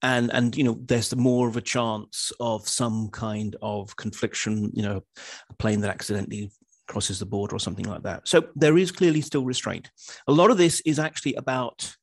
And 0.02 0.32
and 0.32 0.56
you 0.56 0.64
know 0.64 0.78
there's 0.86 1.10
the 1.10 1.16
more 1.16 1.48
of 1.48 1.58
a 1.58 1.62
chance 1.62 2.32
of 2.40 2.68
some 2.68 3.10
kind 3.10 3.56
of 3.64 3.96
confliction 3.96 4.72
you 4.74 4.84
know 4.84 5.02
a 5.50 5.54
plane 5.56 5.82
that 5.82 5.90
accidentally 5.90 6.52
crosses 6.88 7.20
the 7.20 7.26
border 7.26 7.56
or 7.56 7.60
something 7.60 7.90
like 7.90 8.04
that. 8.04 8.28
So 8.28 8.48
there 8.56 8.78
is 8.78 8.92
clearly 8.92 9.22
still 9.22 9.44
restraint. 9.44 9.90
A 10.28 10.32
lot 10.32 10.52
of 10.52 10.58
this 10.58 10.82
is 10.86 11.00
actually 11.00 11.34
about 11.34 11.96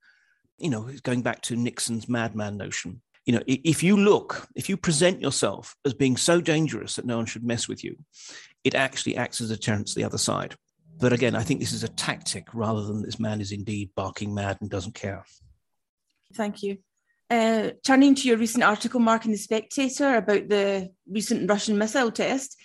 you 0.58 0.70
know 0.70 0.90
going 1.04 1.22
back 1.22 1.40
to 1.42 1.56
nixon's 1.56 2.08
madman 2.08 2.56
notion. 2.56 3.00
You 3.26 3.34
know 3.34 3.42
if 3.46 3.84
you 3.84 3.96
look 3.96 4.48
if 4.56 4.68
you 4.68 4.76
present 4.76 5.22
yourself 5.22 5.76
as 5.84 5.94
being 5.94 6.16
so 6.16 6.40
dangerous 6.40 6.96
that 6.96 7.06
no 7.06 7.16
one 7.16 7.26
should 7.26 7.44
mess 7.44 7.68
with 7.68 7.84
you 7.84 7.96
it 8.64 8.74
actually 8.74 9.16
acts 9.16 9.40
as 9.40 9.50
a 9.50 9.56
deterrent 9.56 9.86
to 9.86 9.94
the 9.94 10.04
other 10.04 10.18
side 10.18 10.54
but 10.98 11.12
again 11.12 11.34
i 11.34 11.42
think 11.42 11.60
this 11.60 11.72
is 11.72 11.84
a 11.84 11.88
tactic 11.88 12.46
rather 12.52 12.82
than 12.82 13.02
this 13.02 13.20
man 13.20 13.40
is 13.40 13.52
indeed 13.52 13.90
barking 13.94 14.34
mad 14.34 14.56
and 14.60 14.70
doesn't 14.70 14.94
care 14.94 15.24
thank 16.34 16.62
you 16.62 16.78
uh, 17.30 17.70
turning 17.82 18.14
to 18.14 18.28
your 18.28 18.36
recent 18.36 18.62
article, 18.62 19.00
Mark, 19.00 19.24
in 19.24 19.32
The 19.32 19.38
Spectator 19.38 20.16
about 20.16 20.48
the 20.48 20.90
recent 21.10 21.48
Russian 21.48 21.78
missile 21.78 22.10
test, 22.10 22.56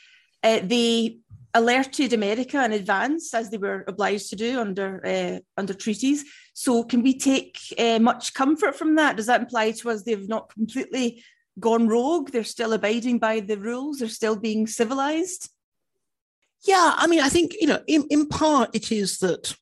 uh, 0.44 0.60
they 0.64 1.20
alerted 1.54 2.14
America 2.14 2.64
in 2.64 2.74
advance, 2.74 3.34
as 3.34 3.50
they 3.50 3.58
were 3.58 3.84
obliged 3.88 4.30
to 4.30 4.36
do 4.36 4.60
under 4.60 5.06
uh, 5.06 5.40
under 5.58 5.74
treaties. 5.74 6.26
So, 6.54 6.84
can 6.84 7.02
we 7.02 7.18
take 7.18 7.58
uh, 7.78 8.00
much 8.00 8.34
comfort 8.34 8.76
from 8.76 8.96
that? 8.96 9.16
Does 9.16 9.28
that 9.28 9.42
imply 9.42 9.72
to 9.72 9.90
us 9.90 10.04
they've 10.04 10.30
not 10.30 10.54
completely 10.54 11.24
gone 11.60 11.88
rogue? 11.88 12.32
They're 12.32 12.44
still 12.44 12.74
abiding 12.74 13.20
by 13.20 13.40
the 13.40 13.58
rules. 13.58 14.00
They're 14.00 14.10
still 14.10 14.36
being 14.36 14.68
civilized. 14.68 15.50
Yeah, 16.66 16.94
I 16.96 17.08
mean, 17.08 17.22
I 17.22 17.30
think 17.30 17.54
you 17.60 17.68
know, 17.68 17.82
in, 17.88 18.06
in 18.10 18.28
part, 18.28 18.70
it 18.74 18.92
is 18.92 19.20
that 19.20 19.56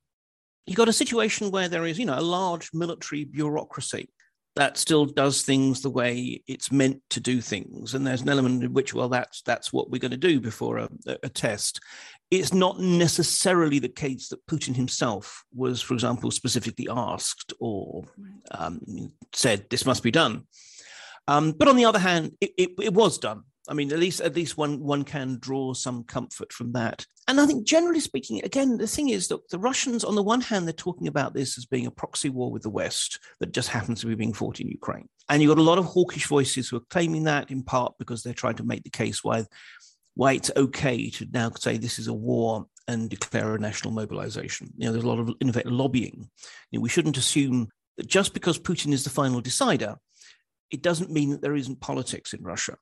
you've 0.65 0.77
got 0.77 0.89
a 0.89 0.93
situation 0.93 1.51
where 1.51 1.69
there 1.69 1.85
is, 1.85 1.99
you 1.99 2.05
know, 2.05 2.17
a 2.17 2.21
large 2.21 2.69
military 2.73 3.23
bureaucracy 3.23 4.09
that 4.57 4.75
still 4.75 5.05
does 5.05 5.43
things 5.43 5.81
the 5.81 5.89
way 5.89 6.41
it's 6.47 6.71
meant 6.71 6.99
to 7.11 7.19
do 7.19 7.41
things. 7.41 7.93
And 7.93 8.05
there's 8.05 8.23
an 8.23 8.29
element 8.29 8.63
in 8.63 8.73
which 8.73 8.91
well 8.91 9.07
that's 9.07 9.43
that's 9.43 9.71
what 9.71 9.91
we're 9.91 9.99
going 9.99 10.11
to 10.11 10.17
do 10.17 10.39
before 10.39 10.79
a, 10.79 10.89
a, 11.21 11.29
test. 11.29 11.79
It's 12.31 12.53
not 12.53 12.79
necessarily 12.79 13.77
the 13.77 13.87
case 13.87 14.29
that 14.29 14.45
putin 14.47 14.75
himself 14.75 15.43
was 15.53 15.79
for 15.79 15.93
example 15.93 16.31
specifically 16.31 16.87
asked 16.89 17.53
or 17.59 18.05
um, 18.49 18.81
said 19.31 19.69
this 19.69 19.85
must 19.85 20.01
be 20.01 20.11
done. 20.11 20.47
Um, 21.27 21.51
but 21.51 21.67
on 21.67 21.75
the 21.75 21.85
other 21.85 21.99
hand 21.99 22.31
it, 22.41 22.51
it, 22.57 22.69
it 22.81 22.93
was 22.95 23.19
done 23.19 23.43
I 23.69 23.73
mean, 23.73 23.91
at 23.91 23.99
least 23.99 24.21
at 24.21 24.35
least 24.35 24.57
one 24.57 24.79
one 24.79 25.03
can 25.03 25.37
draw 25.39 25.73
some 25.73 26.03
comfort 26.03 26.53
from 26.53 26.71
that. 26.73 27.05
And 27.27 27.41
I 27.41 27.45
think, 27.45 27.67
generally 27.67 27.99
speaking, 27.99 28.41
again, 28.43 28.77
the 28.77 28.87
thing 28.87 29.09
is 29.09 29.27
that 29.27 29.49
the 29.49 29.59
Russians, 29.59 30.05
on 30.05 30.15
the 30.15 30.23
one 30.23 30.39
hand, 30.39 30.65
they're 30.65 30.73
talking 30.73 31.07
about 31.07 31.33
this 31.33 31.57
as 31.57 31.65
being 31.65 31.85
a 31.85 31.91
proxy 31.91 32.29
war 32.29 32.51
with 32.51 32.63
the 32.63 32.69
West 32.69 33.19
that 33.39 33.51
just 33.51 33.69
happens 33.69 33.99
to 33.99 34.07
be 34.07 34.15
being 34.15 34.33
fought 34.33 34.61
in 34.61 34.69
Ukraine. 34.69 35.09
And 35.27 35.41
you've 35.41 35.53
got 35.53 35.61
a 35.61 35.65
lot 35.65 35.77
of 35.77 35.85
hawkish 35.85 36.27
voices 36.27 36.69
who 36.69 36.77
are 36.77 36.87
claiming 36.89 37.25
that, 37.25 37.51
in 37.51 37.63
part 37.63 37.95
because 37.99 38.23
they're 38.23 38.33
trying 38.33 38.55
to 38.55 38.63
make 38.63 38.83
the 38.83 38.89
case 38.89 39.23
why 39.23 39.45
why 40.15 40.33
it's 40.33 40.49
okay 40.57 41.11
to 41.11 41.27
now 41.31 41.51
say 41.51 41.77
this 41.77 41.99
is 41.99 42.07
a 42.07 42.13
war 42.13 42.65
and 42.87 43.09
declare 43.09 43.53
a 43.53 43.59
national 43.59 43.93
mobilization. 43.93 44.73
You 44.77 44.87
know, 44.87 44.93
there's 44.93 45.03
a 45.03 45.07
lot 45.07 45.19
of 45.19 45.31
in 45.41 45.49
effect 45.49 45.67
lobbying. 45.67 46.29
You 46.71 46.79
know, 46.79 46.81
we 46.81 46.89
shouldn't 46.89 47.17
assume 47.17 47.69
that 47.97 48.07
just 48.07 48.33
because 48.33 48.57
Putin 48.57 48.93
is 48.93 49.03
the 49.03 49.09
final 49.09 49.41
decider, 49.41 49.97
it 50.71 50.81
doesn't 50.81 51.11
mean 51.11 51.31
that 51.31 51.41
there 51.41 51.55
isn't 51.55 51.81
politics 51.81 52.33
in 52.33 52.41
Russia 52.41 52.77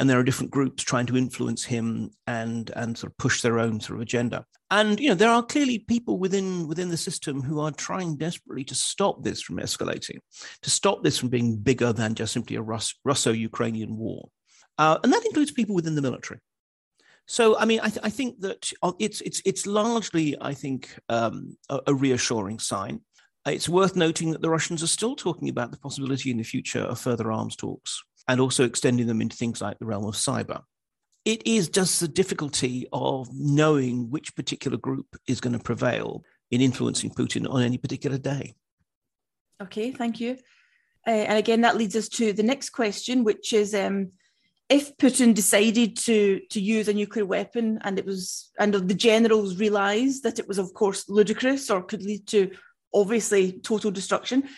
and 0.00 0.08
there 0.08 0.18
are 0.18 0.24
different 0.24 0.50
groups 0.50 0.82
trying 0.82 1.04
to 1.04 1.16
influence 1.16 1.62
him 1.62 2.10
and 2.26 2.70
and 2.74 2.96
sort 2.96 3.12
of 3.12 3.18
push 3.18 3.42
their 3.42 3.58
own 3.58 3.78
sort 3.80 3.98
of 3.98 4.02
agenda. 4.02 4.46
And 4.70 4.98
you 4.98 5.10
know 5.10 5.14
there 5.14 5.30
are 5.30 5.42
clearly 5.42 5.78
people 5.78 6.18
within 6.18 6.66
within 6.66 6.88
the 6.88 6.96
system 6.96 7.42
who 7.42 7.60
are 7.60 7.70
trying 7.70 8.16
desperately 8.16 8.64
to 8.64 8.74
stop 8.74 9.22
this 9.22 9.42
from 9.42 9.58
escalating 9.58 10.18
to 10.62 10.70
stop 10.70 11.04
this 11.04 11.18
from 11.18 11.28
being 11.28 11.56
bigger 11.56 11.92
than 11.92 12.14
just 12.14 12.32
simply 12.32 12.56
a 12.56 12.62
Rus- 12.62 12.98
russo-ukrainian 13.04 13.94
war. 13.96 14.30
Uh, 14.78 14.98
and 15.04 15.12
that 15.12 15.26
includes 15.26 15.50
people 15.52 15.74
within 15.74 15.94
the 15.94 16.02
military. 16.02 16.40
So 17.26 17.58
i 17.58 17.66
mean 17.66 17.80
i, 17.82 17.90
th- 17.90 18.04
I 18.04 18.10
think 18.10 18.40
that 18.40 18.72
uh, 18.82 18.92
it's 18.98 19.20
it's 19.20 19.42
it's 19.44 19.66
largely 19.66 20.36
i 20.40 20.54
think 20.54 20.96
um, 21.10 21.58
a, 21.68 21.80
a 21.88 21.94
reassuring 21.94 22.58
sign. 22.58 23.02
It's 23.46 23.70
worth 23.70 23.96
noting 23.96 24.32
that 24.32 24.42
the 24.42 24.50
Russians 24.50 24.82
are 24.82 24.96
still 24.98 25.16
talking 25.16 25.48
about 25.48 25.70
the 25.70 25.78
possibility 25.78 26.30
in 26.30 26.36
the 26.36 26.44
future 26.44 26.82
of 26.82 27.00
further 27.00 27.32
arms 27.32 27.56
talks 27.56 28.02
and 28.30 28.40
also 28.40 28.64
extending 28.64 29.08
them 29.08 29.20
into 29.20 29.36
things 29.36 29.60
like 29.60 29.76
the 29.80 29.84
realm 29.84 30.04
of 30.04 30.14
cyber. 30.14 30.62
it 31.24 31.42
is 31.44 31.68
just 31.68 31.98
the 32.00 32.08
difficulty 32.08 32.86
of 32.92 33.28
knowing 33.32 34.08
which 34.10 34.34
particular 34.36 34.78
group 34.78 35.08
is 35.26 35.40
going 35.40 35.52
to 35.52 35.58
prevail 35.70 36.22
in 36.50 36.60
influencing 36.60 37.10
Putin 37.10 37.50
on 37.52 37.60
any 37.62 37.76
particular 37.76 38.18
day. 38.18 38.54
Okay, 39.60 39.90
thank 39.90 40.20
you. 40.20 40.38
Uh, 41.06 41.24
and 41.28 41.38
again, 41.38 41.60
that 41.62 41.76
leads 41.76 41.96
us 41.96 42.08
to 42.08 42.32
the 42.32 42.42
next 42.42 42.70
question, 42.70 43.24
which 43.24 43.52
is 43.52 43.74
um, 43.74 44.12
if 44.68 44.96
Putin 44.96 45.34
decided 45.34 45.96
to 45.98 46.40
to 46.50 46.60
use 46.60 46.86
a 46.88 46.94
nuclear 46.94 47.26
weapon 47.26 47.80
and 47.82 47.98
it 47.98 48.06
was 48.06 48.50
and 48.58 48.72
the 48.74 48.94
generals 48.94 49.56
realized 49.56 50.22
that 50.22 50.38
it 50.38 50.46
was 50.46 50.58
of 50.58 50.72
course 50.72 51.08
ludicrous 51.08 51.68
or 51.70 51.82
could 51.82 52.02
lead 52.02 52.26
to 52.28 52.50
obviously 52.94 53.52
total 53.52 53.90
destruction, 53.90 54.48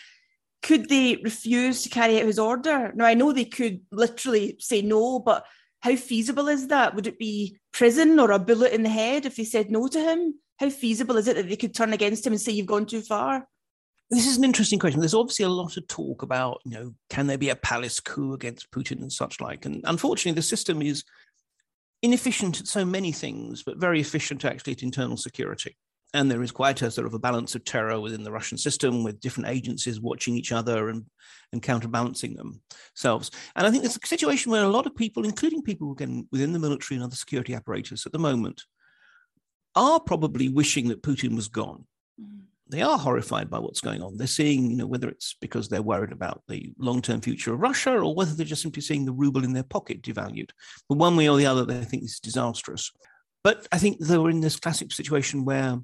could 0.63 0.89
they 0.89 1.17
refuse 1.17 1.83
to 1.83 1.89
carry 1.89 2.19
out 2.19 2.25
his 2.25 2.39
order? 2.39 2.91
Now 2.95 3.05
I 3.05 3.13
know 3.13 3.31
they 3.31 3.45
could 3.45 3.81
literally 3.91 4.55
say 4.59 4.81
no, 4.81 5.19
but 5.19 5.45
how 5.81 5.95
feasible 5.97 6.47
is 6.47 6.67
that? 6.67 6.95
Would 6.95 7.07
it 7.07 7.19
be 7.19 7.57
prison 7.73 8.17
or 8.19 8.31
a 8.31 8.39
bullet 8.39 8.71
in 8.71 8.83
the 8.83 8.89
head 8.89 9.25
if 9.25 9.35
they 9.35 9.43
said 9.43 9.69
no 9.69 9.87
to 9.89 9.99
him? 9.99 10.35
How 10.57 10.69
feasible 10.69 11.17
is 11.17 11.27
it 11.27 11.35
that 11.35 11.49
they 11.49 11.57
could 11.57 11.75
turn 11.75 11.91
against 11.91 12.25
him 12.25 12.31
and 12.33 12.41
say 12.41 12.53
you've 12.53 12.65
gone 12.65 12.85
too 12.85 13.01
far? 13.01 13.45
This 14.09 14.25
is 14.25 14.37
an 14.37 14.45
interesting 14.45 14.79
question. 14.79 15.01
There's 15.01 15.13
obviously 15.13 15.43
a 15.43 15.49
lot 15.49 15.75
of 15.75 15.87
talk 15.87 16.21
about, 16.21 16.61
you 16.63 16.71
know, 16.71 16.93
can 17.09 17.27
there 17.27 17.37
be 17.37 17.49
a 17.49 17.55
palace 17.55 17.99
coup 17.99 18.33
against 18.33 18.71
Putin 18.71 19.01
and 19.01 19.11
such 19.11 19.41
like? 19.41 19.65
And 19.65 19.81
unfortunately, 19.83 20.35
the 20.35 20.43
system 20.43 20.81
is 20.81 21.03
inefficient 22.01 22.61
at 22.61 22.67
so 22.67 22.85
many 22.85 23.11
things, 23.11 23.63
but 23.63 23.77
very 23.77 23.99
efficient 23.99 24.45
actually 24.45 24.73
at 24.73 24.83
internal 24.83 25.17
security. 25.17 25.75
And 26.15 26.29
there 26.29 26.43
is 26.43 26.51
quite 26.51 26.81
a 26.83 26.91
sort 26.91 27.07
of 27.07 27.15
a 27.15 27.19
balance 27.19 27.55
of 27.55 27.65
terror 27.65 27.99
within 27.99 28.23
the 28.23 28.31
Russian 28.31 28.57
system 28.57 29.03
with 29.03 29.19
different 29.19 29.49
agencies 29.49 29.99
watching 29.99 30.35
each 30.35 30.51
other 30.51 30.89
and, 30.89 31.05
and 31.51 31.61
counterbalancing 31.61 32.35
themselves. 32.35 33.31
And 33.55 33.65
I 33.65 33.71
think 33.71 33.81
there's 33.81 33.97
a 34.01 34.07
situation 34.07 34.51
where 34.51 34.63
a 34.63 34.69
lot 34.69 34.85
of 34.85 34.95
people, 34.95 35.25
including 35.25 35.63
people 35.63 35.91
again 35.91 36.27
within 36.31 36.53
the 36.53 36.59
military 36.59 36.97
and 36.97 37.03
other 37.03 37.15
security 37.15 37.55
apparatus 37.55 38.05
at 38.05 38.11
the 38.11 38.19
moment, 38.19 38.61
are 39.75 39.99
probably 39.99 40.49
wishing 40.49 40.89
that 40.89 41.01
Putin 41.01 41.35
was 41.35 41.47
gone. 41.47 41.85
Mm-hmm. 42.21 42.41
They 42.69 42.83
are 42.83 42.97
horrified 42.97 43.49
by 43.49 43.57
what's 43.57 43.81
going 43.81 44.03
on. 44.03 44.17
They're 44.17 44.27
seeing, 44.27 44.69
you 44.69 44.77
know, 44.77 44.85
whether 44.85 45.09
it's 45.09 45.35
because 45.41 45.67
they're 45.67 45.81
worried 45.81 46.11
about 46.11 46.43
the 46.47 46.73
long-term 46.77 47.21
future 47.21 47.53
of 47.53 47.59
Russia 47.59 47.91
or 47.99 48.13
whether 48.13 48.35
they're 48.35 48.45
just 48.45 48.61
simply 48.61 48.83
seeing 48.83 49.05
the 49.05 49.11
ruble 49.11 49.43
in 49.43 49.53
their 49.53 49.63
pocket 49.63 50.03
devalued. 50.03 50.51
But 50.87 50.99
one 50.99 51.15
way 51.15 51.27
or 51.27 51.37
the 51.37 51.47
other, 51.47 51.65
they 51.65 51.83
think 51.83 52.03
is 52.03 52.19
disastrous. 52.19 52.91
But 53.43 53.67
I 53.71 53.79
think 53.79 53.99
they 53.99 54.15
are 54.15 54.29
in 54.29 54.41
this 54.41 54.59
classic 54.59 54.91
situation 54.91 55.43
where 55.43 55.79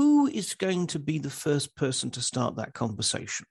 who 0.00 0.28
is 0.28 0.54
going 0.54 0.86
to 0.86 0.98
be 0.98 1.18
the 1.18 1.28
first 1.28 1.76
person 1.76 2.10
to 2.12 2.22
start 2.22 2.56
that 2.56 2.72
conversation? 2.72 3.44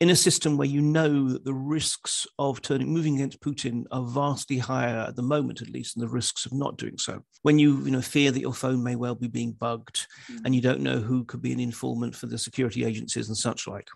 in 0.00 0.10
a 0.10 0.16
system 0.16 0.56
where 0.56 0.68
you 0.68 0.80
know 0.80 1.28
that 1.28 1.44
the 1.44 1.54
risks 1.54 2.24
of 2.38 2.62
turning 2.62 2.88
moving 2.88 3.16
against 3.16 3.40
Putin 3.40 3.84
are 3.90 4.04
vastly 4.04 4.58
higher 4.58 4.98
at 4.98 5.16
the 5.16 5.22
moment, 5.22 5.60
at 5.60 5.70
least, 5.70 5.94
than 5.94 6.00
the 6.00 6.12
risks 6.12 6.46
of 6.46 6.52
not 6.52 6.78
doing 6.78 6.96
so. 6.98 7.20
When 7.42 7.58
you 7.58 7.84
you 7.84 7.90
know 7.90 8.00
fear 8.00 8.30
that 8.30 8.40
your 8.40 8.54
phone 8.54 8.82
may 8.82 8.96
well 8.96 9.16
be 9.16 9.26
being 9.26 9.52
bugged, 9.52 10.06
mm-hmm. 10.30 10.44
and 10.44 10.54
you 10.54 10.60
don't 10.60 10.80
know 10.80 10.98
who 10.98 11.24
could 11.24 11.42
be 11.42 11.52
an 11.52 11.60
informant 11.60 12.14
for 12.14 12.26
the 12.26 12.38
security 12.38 12.84
agencies 12.84 13.28
and 13.28 13.36
such 13.36 13.66
like, 13.66 13.88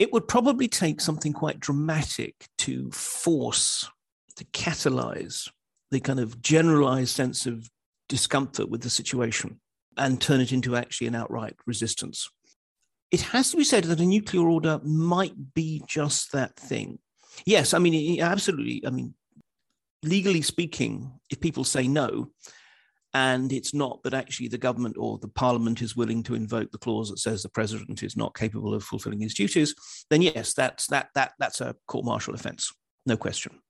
it 0.00 0.12
would 0.12 0.26
probably 0.26 0.66
take 0.66 1.00
something 1.00 1.32
quite 1.32 1.60
dramatic 1.60 2.34
to 2.58 2.90
force 2.90 3.88
to 4.36 4.44
catalyze 4.46 5.48
the 5.92 6.00
kind 6.00 6.20
of 6.20 6.40
generalized 6.42 7.14
sense 7.14 7.46
of 7.46 7.68
discomfort 8.08 8.68
with 8.68 8.82
the 8.82 8.90
situation 8.90 9.60
and 9.96 10.20
turn 10.20 10.40
it 10.40 10.52
into 10.52 10.76
actually 10.76 11.06
an 11.06 11.14
outright 11.14 11.56
resistance 11.66 12.28
it 13.12 13.20
has 13.20 13.50
to 13.50 13.58
be 13.58 13.64
said 13.64 13.84
that 13.84 14.00
a 14.00 14.06
nuclear 14.06 14.48
order 14.48 14.80
might 14.82 15.54
be 15.54 15.82
just 15.86 16.32
that 16.32 16.56
thing. 16.56 16.98
Yes, 17.44 17.74
I 17.74 17.78
mean, 17.78 18.20
absolutely. 18.20 18.82
I 18.86 18.90
mean, 18.90 19.14
legally 20.02 20.40
speaking, 20.40 21.12
if 21.30 21.38
people 21.38 21.62
say 21.62 21.86
no, 21.86 22.30
and 23.14 23.52
it's 23.52 23.74
not 23.74 24.02
that 24.02 24.14
actually 24.14 24.48
the 24.48 24.56
government 24.56 24.96
or 24.98 25.18
the 25.18 25.28
parliament 25.28 25.82
is 25.82 25.94
willing 25.94 26.22
to 26.22 26.34
invoke 26.34 26.72
the 26.72 26.78
clause 26.78 27.10
that 27.10 27.18
says 27.18 27.42
the 27.42 27.50
president 27.50 28.02
is 28.02 28.16
not 28.16 28.34
capable 28.34 28.72
of 28.72 28.82
fulfilling 28.82 29.20
his 29.20 29.34
duties, 29.34 29.74
then 30.08 30.22
yes, 30.22 30.54
that's 30.54 30.86
that 30.86 31.08
that 31.14 31.32
that's 31.38 31.60
a 31.60 31.76
court 31.86 32.06
martial 32.06 32.34
offence, 32.34 32.72
no 33.04 33.18
question. 33.18 33.60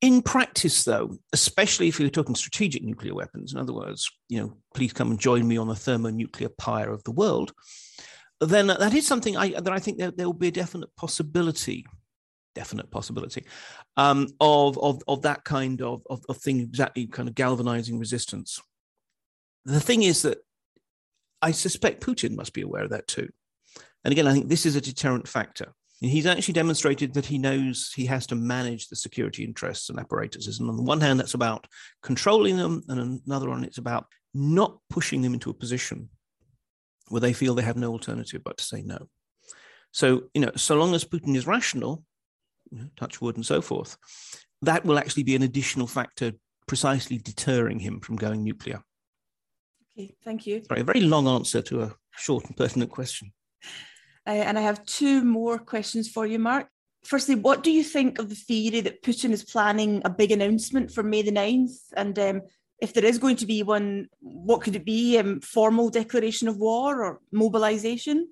In 0.00 0.22
practice, 0.22 0.84
though, 0.84 1.18
especially 1.32 1.88
if 1.88 2.00
you're 2.00 2.08
talking 2.08 2.34
strategic 2.34 2.82
nuclear 2.82 3.14
weapons, 3.14 3.52
in 3.52 3.58
other 3.58 3.74
words, 3.74 4.10
you 4.28 4.40
know, 4.40 4.56
please 4.74 4.94
come 4.94 5.10
and 5.10 5.20
join 5.20 5.46
me 5.46 5.58
on 5.58 5.68
the 5.68 5.74
thermonuclear 5.74 6.48
pyre 6.48 6.90
of 6.90 7.04
the 7.04 7.10
world 7.10 7.52
then 8.40 8.68
that 8.68 8.94
is 8.94 9.06
something 9.06 9.36
I, 9.36 9.50
that 9.50 9.68
I 9.68 9.78
think 9.78 9.98
there, 9.98 10.10
there 10.10 10.26
will 10.26 10.32
be 10.32 10.48
a 10.48 10.52
definite 10.52 10.94
possibility, 10.96 11.84
definite 12.54 12.90
possibility 12.90 13.44
um, 13.96 14.28
of, 14.40 14.78
of, 14.78 15.02
of 15.06 15.22
that 15.22 15.44
kind 15.44 15.82
of, 15.82 16.02
of, 16.08 16.24
of 16.28 16.38
thing, 16.38 16.60
exactly 16.60 17.06
kind 17.06 17.28
of 17.28 17.34
galvanizing 17.34 17.98
resistance. 17.98 18.60
The 19.66 19.80
thing 19.80 20.02
is 20.02 20.22
that 20.22 20.38
I 21.42 21.52
suspect 21.52 22.02
Putin 22.02 22.34
must 22.34 22.54
be 22.54 22.62
aware 22.62 22.84
of 22.84 22.90
that 22.90 23.06
too. 23.06 23.28
And 24.04 24.12
again, 24.12 24.26
I 24.26 24.32
think 24.32 24.48
this 24.48 24.64
is 24.64 24.76
a 24.76 24.80
deterrent 24.80 25.28
factor. 25.28 25.74
He's 26.02 26.24
actually 26.24 26.54
demonstrated 26.54 27.12
that 27.14 27.26
he 27.26 27.36
knows 27.36 27.92
he 27.94 28.06
has 28.06 28.26
to 28.28 28.34
manage 28.34 28.88
the 28.88 28.96
security 28.96 29.44
interests 29.44 29.90
and 29.90 29.98
apparatuses. 29.98 30.58
And 30.58 30.70
on 30.70 30.76
the 30.76 30.82
one 30.82 31.00
hand, 31.00 31.20
that's 31.20 31.34
about 31.34 31.66
controlling 32.02 32.56
them, 32.56 32.82
and 32.88 33.20
another 33.26 33.50
one, 33.50 33.64
it's 33.64 33.78
about 33.78 34.06
not 34.32 34.78
pushing 34.88 35.20
them 35.20 35.34
into 35.34 35.50
a 35.50 35.54
position 35.54 36.08
where 37.08 37.20
they 37.20 37.34
feel 37.34 37.54
they 37.54 37.62
have 37.62 37.76
no 37.76 37.92
alternative 37.92 38.40
but 38.42 38.56
to 38.56 38.64
say 38.64 38.80
no. 38.82 39.08
So, 39.92 40.24
you 40.32 40.40
know, 40.40 40.52
so 40.56 40.76
long 40.76 40.94
as 40.94 41.04
Putin 41.04 41.36
is 41.36 41.46
rational, 41.46 42.04
you 42.70 42.78
know, 42.78 42.88
touch 42.96 43.20
wood 43.20 43.36
and 43.36 43.44
so 43.44 43.60
forth, 43.60 43.96
that 44.62 44.84
will 44.84 44.98
actually 44.98 45.24
be 45.24 45.34
an 45.34 45.42
additional 45.42 45.86
factor 45.86 46.32
precisely 46.66 47.18
deterring 47.18 47.80
him 47.80 48.00
from 48.00 48.16
going 48.16 48.44
nuclear. 48.44 48.82
Okay, 49.92 50.14
thank 50.24 50.46
you. 50.46 50.62
Sorry, 50.64 50.80
a 50.80 50.84
very 50.84 51.00
long 51.00 51.26
answer 51.26 51.60
to 51.62 51.82
a 51.82 51.94
short 52.16 52.46
and 52.46 52.56
pertinent 52.56 52.90
question. 52.90 53.32
Uh, 54.26 54.30
and 54.30 54.58
I 54.58 54.62
have 54.62 54.84
two 54.84 55.24
more 55.24 55.58
questions 55.58 56.08
for 56.08 56.26
you, 56.26 56.38
Mark. 56.38 56.68
Firstly, 57.04 57.34
what 57.34 57.62
do 57.62 57.70
you 57.70 57.82
think 57.82 58.18
of 58.18 58.28
the 58.28 58.34
theory 58.34 58.80
that 58.82 59.02
Putin 59.02 59.30
is 59.30 59.44
planning 59.44 60.02
a 60.04 60.10
big 60.10 60.32
announcement 60.32 60.90
for 60.90 61.02
May 61.02 61.22
the 61.22 61.32
9th? 61.32 61.78
And 61.96 62.18
um, 62.18 62.42
if 62.80 62.92
there 62.92 63.04
is 63.04 63.18
going 63.18 63.36
to 63.36 63.46
be 63.46 63.62
one, 63.62 64.08
what 64.20 64.62
could 64.62 64.76
it 64.76 64.84
be? 64.84 65.18
Um, 65.18 65.40
formal 65.40 65.88
declaration 65.88 66.48
of 66.48 66.58
war 66.58 67.02
or 67.02 67.20
mobilization? 67.32 68.28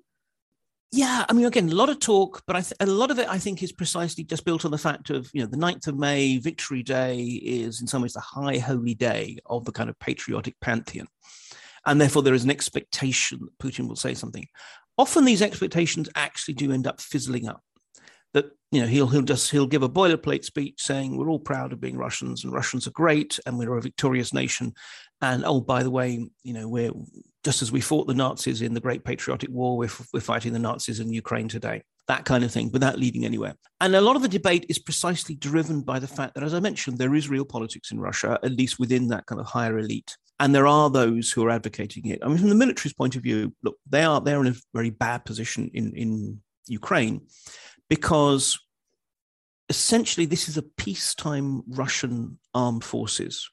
Yeah, 0.91 1.25
I 1.29 1.33
mean, 1.33 1.45
again, 1.45 1.69
a 1.69 1.75
lot 1.75 1.89
of 1.89 1.99
talk, 1.99 2.41
but 2.47 2.53
th- 2.53 2.73
a 2.79 2.85
lot 2.87 3.11
of 3.11 3.19
it, 3.19 3.27
I 3.29 3.37
think, 3.37 3.61
is 3.61 3.71
precisely 3.71 4.23
just 4.23 4.43
built 4.43 4.65
on 4.65 4.71
the 4.71 4.77
fact 4.77 5.11
of, 5.11 5.29
you 5.33 5.41
know, 5.41 5.47
the 5.47 5.57
9th 5.57 5.87
of 5.87 5.97
May, 5.97 6.39
Victory 6.39 6.81
Day, 6.81 7.21
is 7.21 7.79
in 7.79 7.85
some 7.85 8.01
ways 8.01 8.13
the 8.13 8.19
high 8.19 8.57
holy 8.57 8.95
day 8.95 9.37
of 9.45 9.65
the 9.65 9.71
kind 9.71 9.89
of 9.89 9.99
patriotic 9.99 10.59
pantheon. 10.61 11.07
And 11.85 12.01
therefore, 12.01 12.23
there 12.23 12.33
is 12.33 12.43
an 12.43 12.49
expectation 12.49 13.39
that 13.41 13.59
Putin 13.59 13.87
will 13.87 13.95
say 13.95 14.15
something. 14.15 14.47
Often 14.99 15.23
these 15.23 15.41
expectations 15.41 16.09
actually 16.13 16.55
do 16.55 16.73
end 16.73 16.85
up 16.85 16.99
fizzling 16.99 17.47
up 17.47 17.63
that 18.33 18.51
you 18.69 18.81
know 18.81 18.87
he'll 18.87 19.07
he'll 19.07 19.21
just 19.21 19.49
he'll 19.49 19.65
give 19.65 19.81
a 19.81 19.87
boilerplate 19.87 20.43
speech 20.43 20.81
saying 20.81 21.15
we're 21.15 21.29
all 21.29 21.39
proud 21.39 21.71
of 21.71 21.79
being 21.79 21.95
Russians 21.95 22.43
and 22.43 22.51
Russians 22.51 22.85
are 22.85 22.91
great 22.91 23.39
and 23.45 23.57
we're 23.57 23.77
a 23.77 23.81
victorious 23.81 24.33
nation, 24.33 24.73
and 25.21 25.45
oh 25.45 25.61
by 25.61 25.83
the 25.83 25.89
way 25.89 26.27
you 26.43 26.53
know 26.53 26.67
we're 26.67 26.91
just 27.45 27.61
as 27.61 27.71
we 27.71 27.79
fought 27.79 28.07
the 28.07 28.13
Nazis 28.13 28.61
in 28.61 28.73
the 28.73 28.81
Great 28.81 29.05
Patriotic 29.05 29.49
War 29.49 29.77
we're, 29.77 29.89
we're 30.13 30.19
fighting 30.19 30.51
the 30.51 30.59
Nazis 30.59 30.99
in 30.99 31.13
Ukraine 31.13 31.47
today 31.47 31.81
that 32.09 32.25
kind 32.25 32.43
of 32.43 32.51
thing 32.51 32.69
without 32.73 32.99
leading 32.99 33.23
anywhere. 33.23 33.53
And 33.79 33.95
a 33.95 34.01
lot 34.01 34.17
of 34.17 34.23
the 34.23 34.27
debate 34.27 34.65
is 34.67 34.79
precisely 34.79 35.35
driven 35.35 35.81
by 35.81 35.99
the 35.99 36.07
fact 36.07 36.33
that 36.33 36.43
as 36.43 36.53
I 36.53 36.59
mentioned 36.59 36.97
there 36.97 37.15
is 37.15 37.29
real 37.29 37.45
politics 37.45 37.91
in 37.91 38.01
Russia 38.01 38.37
at 38.43 38.51
least 38.51 38.79
within 38.79 39.07
that 39.07 39.27
kind 39.27 39.39
of 39.39 39.47
higher 39.47 39.77
elite. 39.77 40.17
And 40.39 40.55
there 40.55 40.67
are 40.67 40.89
those 40.89 41.31
who 41.31 41.45
are 41.45 41.49
advocating 41.49 42.05
it. 42.05 42.19
I 42.23 42.27
mean, 42.27 42.37
from 42.37 42.49
the 42.49 42.55
military's 42.55 42.93
point 42.93 43.15
of 43.15 43.23
view, 43.23 43.53
look, 43.61 43.77
they 43.89 44.03
are 44.03 44.21
they're 44.21 44.41
in 44.41 44.53
a 44.53 44.55
very 44.73 44.89
bad 44.89 45.25
position 45.25 45.69
in, 45.73 45.93
in 45.95 46.41
Ukraine 46.67 47.21
because 47.89 48.57
essentially 49.67 50.25
this 50.25 50.47
is 50.47 50.57
a 50.57 50.63
peacetime 50.63 51.63
Russian 51.67 52.39
armed 52.53 52.83
forces 52.83 53.49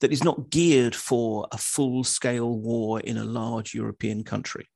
that 0.00 0.12
is 0.12 0.24
not 0.24 0.50
geared 0.50 0.94
for 0.94 1.46
a 1.52 1.58
full 1.58 2.04
scale 2.04 2.58
war 2.58 3.00
in 3.00 3.16
a 3.16 3.24
large 3.24 3.74
European 3.74 4.24
country. 4.24 4.68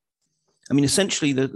I 0.69 0.73
mean, 0.73 0.85
essentially, 0.85 1.31
the, 1.33 1.47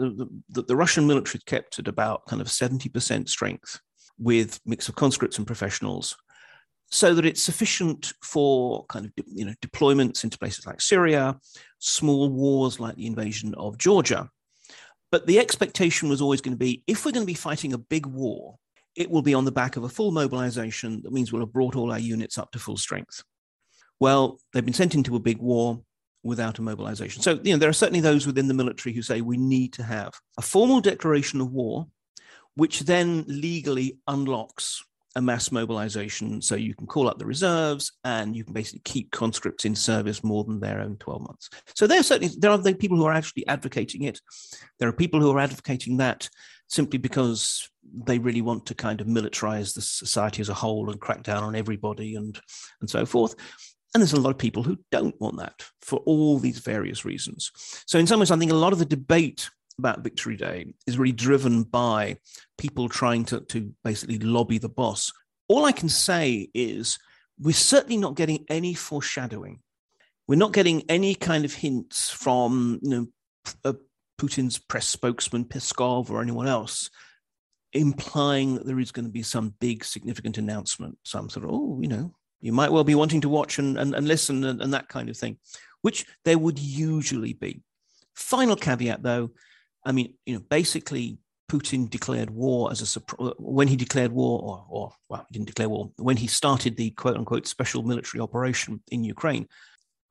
the, 0.49 0.61
the, 0.61 0.75
Russian 0.75 1.07
military 1.07 1.37
is 1.37 1.43
kept 1.43 1.79
at 1.79 1.87
about 1.87 2.27
kind 2.27 2.41
of 2.41 2.47
70% 2.47 3.27
strength 3.27 3.79
with 4.19 4.59
mix 4.65 4.87
of 4.87 4.95
conscripts 4.95 5.37
and 5.37 5.47
professionals, 5.47 6.15
so 6.91 7.13
that 7.13 7.25
it's 7.25 7.41
sufficient 7.41 8.13
for 8.23 8.85
kind 8.85 9.05
of 9.05 9.11
you 9.27 9.45
know 9.45 9.53
deployments 9.61 10.23
into 10.23 10.39
places 10.39 10.65
like 10.65 10.81
Syria, 10.81 11.37
small 11.79 12.29
wars 12.29 12.79
like 12.79 12.95
the 12.95 13.05
invasion 13.05 13.53
of 13.55 13.77
Georgia, 13.77 14.29
but 15.11 15.25
the 15.27 15.39
expectation 15.39 16.09
was 16.09 16.21
always 16.21 16.41
going 16.41 16.53
to 16.53 16.59
be 16.59 16.83
if 16.87 17.05
we're 17.05 17.11
going 17.11 17.25
to 17.25 17.31
be 17.31 17.33
fighting 17.33 17.73
a 17.73 17.77
big 17.77 18.05
war, 18.05 18.57
it 18.95 19.09
will 19.09 19.21
be 19.21 19.33
on 19.33 19.45
the 19.45 19.51
back 19.51 19.75
of 19.75 19.83
a 19.83 19.89
full 19.89 20.11
mobilization. 20.11 21.01
That 21.03 21.13
means 21.13 21.31
we'll 21.31 21.41
have 21.41 21.53
brought 21.53 21.75
all 21.75 21.91
our 21.91 21.99
units 21.99 22.37
up 22.37 22.51
to 22.51 22.59
full 22.59 22.77
strength. 22.77 23.23
Well, 23.99 24.39
they've 24.53 24.65
been 24.65 24.73
sent 24.73 24.95
into 24.95 25.15
a 25.15 25.19
big 25.19 25.39
war 25.39 25.81
without 26.23 26.59
a 26.59 26.61
mobilization. 26.61 27.21
So, 27.21 27.39
you 27.43 27.53
know, 27.53 27.57
there 27.57 27.69
are 27.69 27.73
certainly 27.73 28.01
those 28.01 28.25
within 28.25 28.47
the 28.47 28.53
military 28.53 28.93
who 28.93 29.01
say 29.01 29.21
we 29.21 29.37
need 29.37 29.73
to 29.73 29.83
have 29.83 30.13
a 30.37 30.41
formal 30.41 30.81
declaration 30.81 31.41
of 31.41 31.51
war, 31.51 31.87
which 32.55 32.81
then 32.81 33.25
legally 33.27 33.99
unlocks 34.07 34.83
a 35.15 35.21
mass 35.21 35.51
mobilization 35.51 36.41
so 36.41 36.55
you 36.55 36.75
can 36.75 36.85
call 36.85 37.09
up 37.09 37.17
the 37.17 37.25
reserves 37.25 37.93
and 38.03 38.35
you 38.35 38.43
can 38.43 38.53
basically 38.53 38.81
keep 38.83 39.11
conscripts 39.11 39.65
in 39.65 39.75
service 39.75 40.23
more 40.23 40.43
than 40.43 40.59
their 40.59 40.81
own 40.81 40.97
12 40.97 41.21
months. 41.21 41.49
So 41.75 41.87
there 41.87 41.99
are 41.99 42.03
certainly 42.03 42.33
there 42.37 42.51
are 42.51 42.73
people 42.73 42.97
who 42.97 43.05
are 43.05 43.13
actually 43.13 43.47
advocating 43.47 44.03
it. 44.03 44.21
There 44.77 44.87
are 44.87 44.93
people 44.93 45.19
who 45.19 45.31
are 45.31 45.39
advocating 45.39 45.97
that 45.97 46.29
simply 46.67 46.99
because 46.99 47.67
they 48.05 48.19
really 48.19 48.41
want 48.41 48.67
to 48.67 48.75
kind 48.75 49.01
of 49.01 49.07
militarize 49.07 49.73
the 49.73 49.81
society 49.81 50.41
as 50.41 50.49
a 50.49 50.53
whole 50.53 50.91
and 50.91 51.01
crack 51.01 51.23
down 51.23 51.43
on 51.43 51.55
everybody 51.55 52.15
and 52.15 52.39
and 52.81 52.89
so 52.89 53.05
forth. 53.05 53.35
And 53.93 54.01
there's 54.01 54.13
a 54.13 54.19
lot 54.19 54.29
of 54.29 54.37
people 54.37 54.61
who 54.61 54.77
don't 54.91 55.19
want 55.19 55.37
that 55.37 55.63
for 55.81 55.99
all 56.05 56.37
these 56.37 56.59
various 56.59 57.05
reasons. 57.05 57.51
So 57.87 57.97
in 57.97 58.05
some 58.05 58.19
ways, 58.19 58.29
I 58.29 58.37
think 58.37 58.51
a 58.51 58.55
lot 58.55 58.73
of 58.73 58.77
the 58.77 58.85
debate 58.85 59.49
about 59.79 60.03
Victory 60.03 60.35
Day 60.35 60.73
is 60.85 60.99
really 60.99 61.11
driven 61.11 61.63
by 61.63 62.17
people 62.57 62.87
trying 62.87 63.25
to, 63.25 63.41
to 63.41 63.73
basically 63.83 64.19
lobby 64.19 64.57
the 64.57 64.69
boss. 64.69 65.11
All 65.47 65.65
I 65.65 65.71
can 65.71 65.89
say 65.89 66.49
is 66.53 66.99
we're 67.39 67.53
certainly 67.53 67.97
not 67.97 68.15
getting 68.15 68.45
any 68.49 68.73
foreshadowing. 68.73 69.61
We're 70.27 70.35
not 70.35 70.53
getting 70.53 70.83
any 70.89 71.15
kind 71.15 71.45
of 71.45 71.53
hints 71.53 72.09
from 72.11 72.79
you 72.83 72.89
know, 72.89 73.07
uh, 73.65 73.73
Putin's 74.19 74.59
press 74.59 74.87
spokesman 74.87 75.45
Peskov 75.45 76.11
or 76.11 76.21
anyone 76.21 76.47
else 76.47 76.89
implying 77.73 78.55
that 78.55 78.65
there 78.65 78.79
is 78.79 78.91
going 78.91 79.05
to 79.05 79.11
be 79.11 79.23
some 79.23 79.53
big 79.59 79.83
significant 79.83 80.37
announcement, 80.37 80.97
some 81.03 81.29
sort 81.29 81.45
of, 81.45 81.51
oh, 81.51 81.79
you 81.81 81.87
know, 81.87 82.13
you 82.41 82.51
might 82.51 82.71
well 82.71 82.83
be 82.83 82.95
wanting 82.95 83.21
to 83.21 83.29
watch 83.29 83.59
and, 83.59 83.77
and, 83.77 83.93
and 83.93 84.07
listen 84.07 84.43
and, 84.43 84.61
and 84.61 84.73
that 84.73 84.87
kind 84.87 85.09
of 85.09 85.17
thing, 85.17 85.37
which 85.81 86.05
there 86.25 86.37
would 86.37 86.57
usually 86.57 87.33
be. 87.33 87.61
Final 88.15 88.55
caveat 88.55 89.03
though, 89.03 89.31
I 89.89 89.91
mean, 89.91 90.13
you 90.27 90.35
know, 90.35 90.43
basically 90.49 91.17
Putin 91.49 91.89
declared 91.89 92.29
war 92.29 92.71
as 92.71 92.95
a 92.95 93.01
uh, 93.19 93.33
when 93.39 93.67
he 93.67 93.75
declared 93.75 94.11
war, 94.11 94.39
or, 94.41 94.65
or 94.69 94.93
well, 95.09 95.25
he 95.27 95.33
didn't 95.33 95.47
declare 95.47 95.67
war 95.67 95.91
when 95.97 96.15
he 96.15 96.27
started 96.27 96.77
the 96.77 96.91
quote 96.91 97.17
unquote 97.17 97.47
special 97.47 97.81
military 97.81 98.21
operation 98.21 98.81
in 98.91 99.03
Ukraine. 99.03 99.47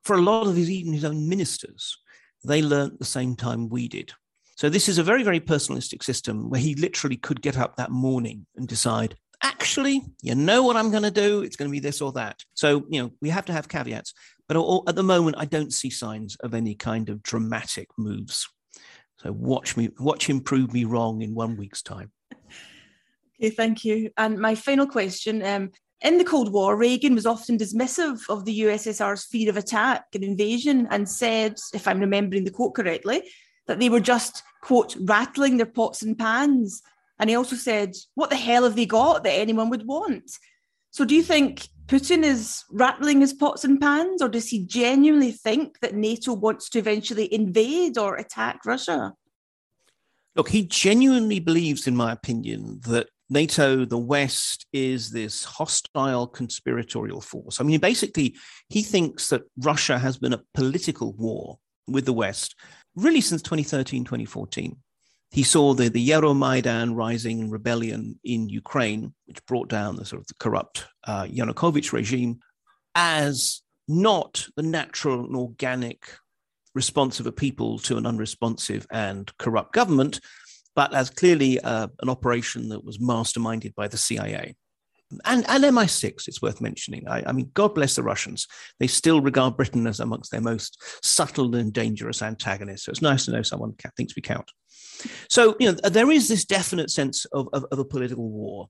For 0.03 0.17
a 0.17 0.21
lot 0.21 0.47
of 0.47 0.55
his 0.57 0.69
even 0.69 0.93
his 0.93 1.05
own 1.05 1.29
ministers, 1.29 1.97
they 2.43 2.61
learned 2.61 2.99
the 2.99 3.05
same 3.05 3.35
time 3.35 3.69
we 3.69 3.87
did. 3.87 4.11
So 4.57 4.69
this 4.69 4.89
is 4.89 4.97
a 4.97 5.03
very 5.03 5.23
very 5.23 5.39
personalistic 5.39 6.03
system 6.03 6.49
where 6.49 6.59
he 6.59 6.75
literally 6.75 7.17
could 7.17 7.41
get 7.41 7.57
up 7.57 7.77
that 7.77 7.91
morning 7.91 8.45
and 8.57 8.67
decide. 8.67 9.15
Actually, 9.41 10.01
you 10.21 10.35
know 10.35 10.63
what 10.63 10.75
I'm 10.75 10.91
going 10.91 11.03
to 11.03 11.11
do? 11.11 11.43
It's 11.43 11.55
going 11.55 11.69
to 11.69 11.71
be 11.71 11.79
this 11.79 12.01
or 12.01 12.11
that. 12.11 12.43
So, 12.55 12.85
you 12.89 13.01
know, 13.01 13.11
we 13.21 13.29
have 13.29 13.45
to 13.45 13.53
have 13.53 13.69
caveats. 13.69 14.13
But 14.49 14.57
at 14.89 14.97
the 14.97 15.03
moment, 15.03 15.37
I 15.39 15.45
don't 15.45 15.71
see 15.71 15.89
signs 15.89 16.35
of 16.41 16.53
any 16.53 16.75
kind 16.75 17.07
of 17.07 17.23
dramatic 17.23 17.87
moves 17.97 18.49
so 19.21 19.33
watch 19.33 19.75
me, 19.75 19.89
watch 19.99 20.29
him 20.29 20.39
prove 20.39 20.73
me 20.73 20.85
wrong 20.85 21.21
in 21.21 21.35
one 21.35 21.57
week's 21.57 21.81
time. 21.81 22.11
Okay, 23.41 23.49
thank 23.49 23.83
you. 23.83 24.11
And 24.17 24.39
my 24.39 24.55
final 24.55 24.87
question: 24.87 25.43
um, 25.43 25.71
In 26.01 26.17
the 26.17 26.23
Cold 26.23 26.53
War, 26.53 26.77
Reagan 26.77 27.15
was 27.15 27.25
often 27.25 27.57
dismissive 27.57 28.21
of 28.29 28.45
the 28.45 28.61
USSR's 28.61 29.25
fear 29.25 29.49
of 29.49 29.57
attack 29.57 30.05
and 30.13 30.23
invasion, 30.23 30.87
and 30.89 31.07
said, 31.07 31.59
if 31.73 31.87
I'm 31.87 31.99
remembering 31.99 32.45
the 32.45 32.51
quote 32.51 32.75
correctly, 32.75 33.23
that 33.67 33.79
they 33.79 33.89
were 33.89 33.99
just 33.99 34.43
quote 34.61 34.95
rattling 35.01 35.57
their 35.57 35.65
pots 35.65 36.01
and 36.01 36.17
pans. 36.17 36.81
And 37.19 37.29
he 37.29 37.35
also 37.35 37.57
said, 37.57 37.95
"What 38.15 38.29
the 38.29 38.37
hell 38.37 38.63
have 38.63 38.77
they 38.77 38.85
got 38.85 39.23
that 39.25 39.31
anyone 39.31 39.69
would 39.69 39.85
want?" 39.85 40.31
So, 40.91 41.03
do 41.03 41.13
you 41.13 41.23
think 41.23 41.67
Putin 41.89 42.23
is 42.23 42.63
rattling 42.69 43.21
his 43.21 43.33
pots 43.33 43.63
and 43.63 43.81
pans, 43.81 44.21
or 44.21 44.29
does 44.29 44.47
he 44.47 44.63
genuinely 44.63 45.31
think 45.31 45.79
that 45.79 45.95
NATO 45.95 46.33
wants 46.33 46.69
to 46.69 46.79
eventually 46.79 47.33
invade 47.33 47.97
or 47.97 48.15
attack 48.15 48.63
Russia? 48.63 49.13
Look, 50.35 50.49
he 50.49 50.65
genuinely 50.65 51.39
believes, 51.39 51.87
in 51.87 51.95
my 51.95 52.11
opinion, 52.11 52.79
that 52.85 53.07
NATO, 53.31 53.85
the 53.85 53.97
West, 53.97 54.67
is 54.71 55.09
this 55.09 55.43
hostile 55.43 56.27
conspiratorial 56.27 57.21
force. 57.21 57.59
I 57.59 57.63
mean, 57.63 57.79
basically, 57.79 58.35
he 58.69 58.83
thinks 58.83 59.29
that 59.29 59.41
Russia 59.57 59.97
has 59.97 60.17
been 60.17 60.33
a 60.33 60.43
political 60.53 61.13
war 61.13 61.57
with 61.87 62.05
the 62.05 62.13
West 62.13 62.55
really 62.95 63.21
since 63.21 63.41
2013, 63.41 64.03
2014. 64.03 64.77
He 65.31 65.43
saw 65.43 65.73
the, 65.73 65.89
the 65.89 66.09
Euromaidan 66.09 66.95
rising 66.95 67.49
rebellion 67.49 68.19
in 68.23 68.49
Ukraine, 68.49 69.13
which 69.25 69.45
brought 69.45 69.69
down 69.69 69.95
the 69.95 70.05
sort 70.05 70.21
of 70.21 70.27
the 70.27 70.33
corrupt 70.39 70.87
uh, 71.03 71.23
Yanukovych 71.23 71.93
regime, 71.93 72.39
as 72.95 73.61
not 73.87 74.47
the 74.55 74.63
natural 74.63 75.25
and 75.25 75.35
organic 75.35 76.03
response 76.73 77.19
of 77.19 77.27
a 77.27 77.31
people 77.31 77.79
to 77.79 77.97
an 77.97 78.05
unresponsive 78.05 78.87
and 78.91 79.31
corrupt 79.37 79.73
government, 79.73 80.19
but 80.75 80.93
as 80.93 81.09
clearly 81.09 81.59
uh, 81.59 81.87
an 82.01 82.09
operation 82.09 82.69
that 82.69 82.83
was 82.83 82.97
masterminded 82.97 83.75
by 83.75 83.87
the 83.87 83.97
CIA. 83.97 84.55
And, 85.25 85.43
and 85.49 85.63
MI6, 85.63 86.27
it's 86.27 86.41
worth 86.41 86.61
mentioning. 86.61 87.07
I, 87.07 87.23
I, 87.25 87.31
mean, 87.31 87.49
God 87.53 87.73
bless 87.73 87.95
the 87.95 88.03
Russians. 88.03 88.47
They 88.79 88.87
still 88.87 89.21
regard 89.21 89.57
Britain 89.57 89.87
as 89.87 89.99
amongst 89.99 90.31
their 90.31 90.41
most 90.41 90.81
subtle 91.03 91.55
and 91.55 91.73
dangerous 91.73 92.21
antagonists. 92.21 92.85
So 92.85 92.91
it's 92.91 93.01
nice 93.01 93.25
to 93.25 93.31
know 93.31 93.41
someone 93.41 93.73
thinks 93.97 94.15
we 94.15 94.21
count. 94.21 94.51
So, 95.29 95.55
you 95.59 95.71
know, 95.71 95.89
there 95.89 96.11
is 96.11 96.27
this 96.27 96.45
definite 96.45 96.89
sense 96.89 97.25
of, 97.25 97.47
of, 97.53 97.65
of, 97.71 97.79
a 97.79 97.85
political 97.85 98.29
war. 98.29 98.69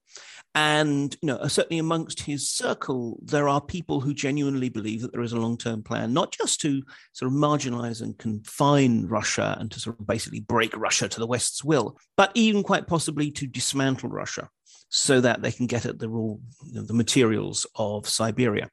And, 0.55 1.15
you 1.21 1.27
know, 1.27 1.37
uh, 1.37 1.47
certainly 1.47 1.79
amongst 1.79 2.21
his 2.21 2.49
circle, 2.49 3.19
there 3.23 3.47
are 3.47 3.61
people 3.61 3.99
who 3.99 4.13
genuinely 4.13 4.69
believe 4.69 5.01
that 5.01 5.11
there 5.11 5.21
is 5.21 5.33
a 5.33 5.39
long 5.39 5.57
term 5.57 5.83
plan, 5.83 6.13
not 6.13 6.31
just 6.31 6.61
to 6.61 6.83
sort 7.13 7.31
of 7.31 7.37
marginalize 7.37 8.01
and 8.01 8.17
confine 8.17 9.07
Russia 9.07 9.57
and 9.59 9.71
to 9.71 9.79
sort 9.79 9.99
of 9.99 10.07
basically 10.07 10.39
break 10.39 10.75
Russia 10.77 11.07
to 11.07 11.19
the 11.19 11.27
West's 11.27 11.63
will, 11.63 11.97
but 12.15 12.31
even 12.35 12.63
quite 12.63 12.87
possibly 12.87 13.31
to 13.31 13.47
dismantle 13.47 14.09
Russia 14.09 14.49
so 14.89 15.21
that 15.21 15.41
they 15.41 15.51
can 15.51 15.67
get 15.67 15.85
at 15.85 15.99
the 15.99 16.09
raw, 16.09 16.35
you 16.63 16.73
know, 16.73 16.81
the 16.81 16.93
materials 16.93 17.65
of 17.75 18.07
Siberia. 18.07 18.69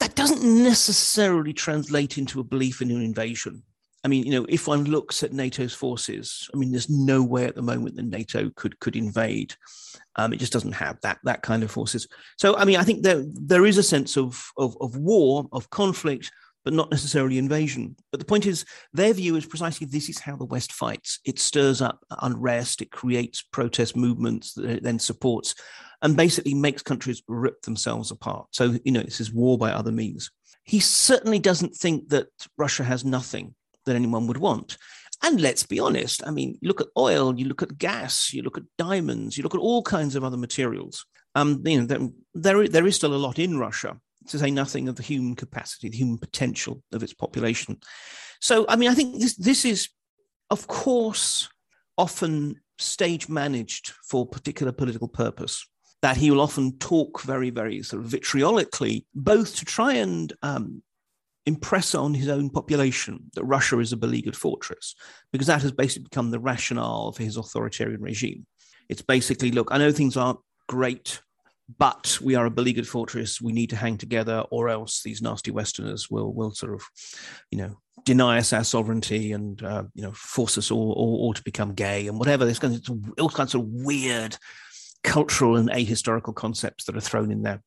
That 0.00 0.14
doesn't 0.14 0.44
necessarily 0.44 1.52
translate 1.52 2.18
into 2.18 2.40
a 2.40 2.44
belief 2.44 2.82
in 2.82 2.90
an 2.90 3.02
invasion. 3.02 3.62
I 4.04 4.08
mean, 4.08 4.24
you 4.24 4.32
know, 4.32 4.46
if 4.48 4.68
one 4.68 4.84
looks 4.84 5.22
at 5.22 5.32
NATO's 5.32 5.74
forces, 5.74 6.48
I 6.54 6.56
mean, 6.56 6.70
there's 6.70 6.88
no 6.88 7.22
way 7.22 7.46
at 7.46 7.56
the 7.56 7.62
moment 7.62 7.96
that 7.96 8.04
NATO 8.04 8.50
could 8.54 8.78
could 8.78 8.94
invade. 8.94 9.54
Um, 10.16 10.32
it 10.32 10.38
just 10.38 10.52
doesn't 10.52 10.72
have 10.72 11.00
that 11.02 11.18
that 11.24 11.42
kind 11.42 11.62
of 11.62 11.70
forces. 11.70 12.06
So, 12.36 12.56
I 12.56 12.64
mean, 12.64 12.76
I 12.76 12.84
think 12.84 13.02
there 13.02 13.24
there 13.26 13.66
is 13.66 13.76
a 13.76 13.82
sense 13.82 14.16
of 14.16 14.50
of, 14.56 14.76
of 14.80 14.96
war, 14.96 15.48
of 15.52 15.70
conflict, 15.70 16.30
but 16.68 16.74
not 16.74 16.90
necessarily 16.90 17.38
invasion. 17.38 17.96
But 18.10 18.20
the 18.20 18.26
point 18.26 18.44
is, 18.44 18.66
their 18.92 19.14
view 19.14 19.36
is 19.36 19.46
precisely 19.46 19.86
this 19.86 20.10
is 20.10 20.18
how 20.18 20.36
the 20.36 20.44
West 20.44 20.74
fights. 20.74 21.18
It 21.24 21.38
stirs 21.38 21.80
up 21.80 22.04
unrest, 22.20 22.82
it 22.82 22.90
creates 22.90 23.40
protest 23.40 23.96
movements 23.96 24.52
that 24.52 24.68
it 24.68 24.82
then 24.82 24.98
supports, 24.98 25.54
and 26.02 26.14
basically 26.14 26.52
makes 26.52 26.82
countries 26.82 27.22
rip 27.26 27.62
themselves 27.62 28.10
apart. 28.10 28.48
So, 28.50 28.76
you 28.84 28.92
know, 28.92 29.00
this 29.00 29.18
is 29.18 29.32
war 29.32 29.56
by 29.56 29.72
other 29.72 29.90
means. 29.90 30.30
He 30.62 30.78
certainly 30.78 31.38
doesn't 31.38 31.74
think 31.74 32.10
that 32.10 32.26
Russia 32.58 32.84
has 32.84 33.02
nothing 33.02 33.54
that 33.86 33.96
anyone 33.96 34.26
would 34.26 34.36
want. 34.36 34.76
And 35.22 35.40
let's 35.40 35.62
be 35.62 35.80
honest, 35.80 36.22
I 36.26 36.32
mean, 36.32 36.58
look 36.60 36.82
at 36.82 36.88
oil, 36.98 37.34
you 37.38 37.46
look 37.46 37.62
at 37.62 37.78
gas, 37.78 38.34
you 38.34 38.42
look 38.42 38.58
at 38.58 38.64
diamonds, 38.76 39.38
you 39.38 39.42
look 39.42 39.54
at 39.54 39.62
all 39.62 39.82
kinds 39.82 40.16
of 40.16 40.22
other 40.22 40.36
materials. 40.36 41.06
Um, 41.34 41.62
you 41.64 41.80
know, 41.80 42.12
there, 42.34 42.68
there 42.68 42.86
is 42.86 42.96
still 42.96 43.14
a 43.14 43.16
lot 43.16 43.38
in 43.38 43.58
Russia, 43.58 43.98
to 44.28 44.38
say 44.38 44.50
nothing 44.50 44.88
of 44.88 44.96
the 44.96 45.02
human 45.02 45.34
capacity, 45.34 45.88
the 45.88 45.96
human 45.96 46.18
potential 46.18 46.82
of 46.92 47.02
its 47.02 47.14
population. 47.14 47.78
So, 48.40 48.64
I 48.68 48.76
mean, 48.76 48.90
I 48.90 48.94
think 48.94 49.20
this, 49.20 49.36
this 49.36 49.64
is, 49.64 49.88
of 50.50 50.66
course, 50.66 51.48
often 51.96 52.60
stage 52.78 53.28
managed 53.28 53.92
for 54.08 54.26
particular 54.26 54.72
political 54.72 55.08
purpose. 55.08 55.66
That 56.00 56.16
he 56.16 56.30
will 56.30 56.40
often 56.40 56.78
talk 56.78 57.22
very, 57.22 57.50
very 57.50 57.82
sort 57.82 58.04
of 58.04 58.10
vitriolically, 58.10 59.04
both 59.16 59.56
to 59.56 59.64
try 59.64 59.94
and 59.94 60.32
um, 60.42 60.82
impress 61.44 61.92
on 61.92 62.14
his 62.14 62.28
own 62.28 62.50
population 62.50 63.30
that 63.34 63.44
Russia 63.44 63.80
is 63.80 63.92
a 63.92 63.96
beleaguered 63.96 64.36
fortress, 64.36 64.94
because 65.32 65.48
that 65.48 65.62
has 65.62 65.72
basically 65.72 66.04
become 66.04 66.30
the 66.30 66.38
rationale 66.38 67.10
for 67.10 67.24
his 67.24 67.36
authoritarian 67.36 68.00
regime. 68.00 68.46
It's 68.88 69.02
basically, 69.02 69.50
look, 69.50 69.68
I 69.72 69.78
know 69.78 69.90
things 69.90 70.16
aren't 70.16 70.38
great, 70.68 71.20
but 71.76 72.18
we 72.22 72.34
are 72.34 72.46
a 72.46 72.50
beleaguered 72.50 72.88
fortress. 72.88 73.40
We 73.40 73.52
need 73.52 73.70
to 73.70 73.76
hang 73.76 73.98
together, 73.98 74.44
or 74.50 74.68
else 74.68 75.02
these 75.02 75.20
nasty 75.20 75.50
Westerners 75.50 76.10
will 76.10 76.32
will 76.32 76.52
sort 76.52 76.74
of, 76.74 76.82
you 77.50 77.58
know, 77.58 77.78
deny 78.04 78.38
us 78.38 78.52
our 78.52 78.64
sovereignty 78.64 79.32
and 79.32 79.62
uh, 79.62 79.84
you 79.94 80.02
know 80.02 80.12
force 80.12 80.56
us 80.56 80.70
all, 80.70 80.92
all, 80.92 81.16
all 81.20 81.34
to 81.34 81.42
become 81.42 81.74
gay 81.74 82.06
and 82.06 82.18
whatever. 82.18 82.44
There's 82.44 82.58
kind 82.58 82.74
of 82.74 83.20
all 83.20 83.28
kinds 83.28 83.54
of 83.54 83.64
weird 83.64 84.36
cultural 85.04 85.56
and 85.56 85.70
ahistorical 85.70 86.34
concepts 86.34 86.84
that 86.84 86.96
are 86.96 87.00
thrown 87.00 87.30
in 87.30 87.42
there. 87.42 87.62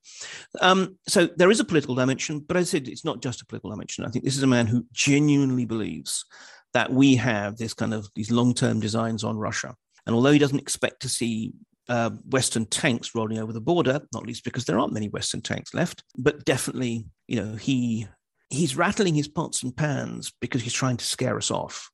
Um, 0.60 0.98
so 1.08 1.28
there 1.38 1.52
is 1.52 1.60
a 1.60 1.66
political 1.66 1.96
dimension, 1.96 2.40
but 2.40 2.58
as 2.58 2.70
I 2.70 2.72
said 2.72 2.88
it's 2.88 3.06
not 3.06 3.22
just 3.22 3.42
a 3.42 3.46
political 3.46 3.70
dimension. 3.70 4.06
I 4.06 4.10
think 4.10 4.26
this 4.26 4.36
is 4.36 4.44
a 4.44 4.48
man 4.48 4.68
who 4.68 4.86
genuinely 4.92 5.66
believes 5.66 6.26
that 6.74 6.92
we 6.92 7.16
have 7.16 7.58
this 7.58 7.74
kind 7.74 7.94
of 7.94 8.08
these 8.16 8.32
long-term 8.32 8.80
designs 8.80 9.24
on 9.24 9.38
Russia. 9.38 9.76
And 10.06 10.16
although 10.16 10.32
he 10.32 10.40
doesn't 10.40 10.60
expect 10.60 11.02
to 11.02 11.10
see 11.10 11.54
uh, 11.92 12.10
Western 12.30 12.66
tanks 12.66 13.14
rolling 13.14 13.38
over 13.38 13.52
the 13.52 13.60
border, 13.60 14.00
not 14.14 14.26
least 14.26 14.46
because 14.46 14.64
there 14.64 14.80
aren't 14.80 14.94
many 14.94 15.10
Western 15.10 15.42
tanks 15.42 15.74
left, 15.74 16.06
but 16.18 16.46
definitely, 16.46 17.06
you 17.28 17.36
know, 17.36 17.56
he 17.56 18.08
he's 18.50 18.78
rattling 18.78 19.14
his 19.14 19.28
pots 19.28 19.62
and 19.62 19.76
pans 19.76 20.32
because 20.40 20.62
he's 20.62 20.72
trying 20.72 20.96
to 20.96 21.06
scare 21.06 21.36
us 21.36 21.52
off. 21.52 21.92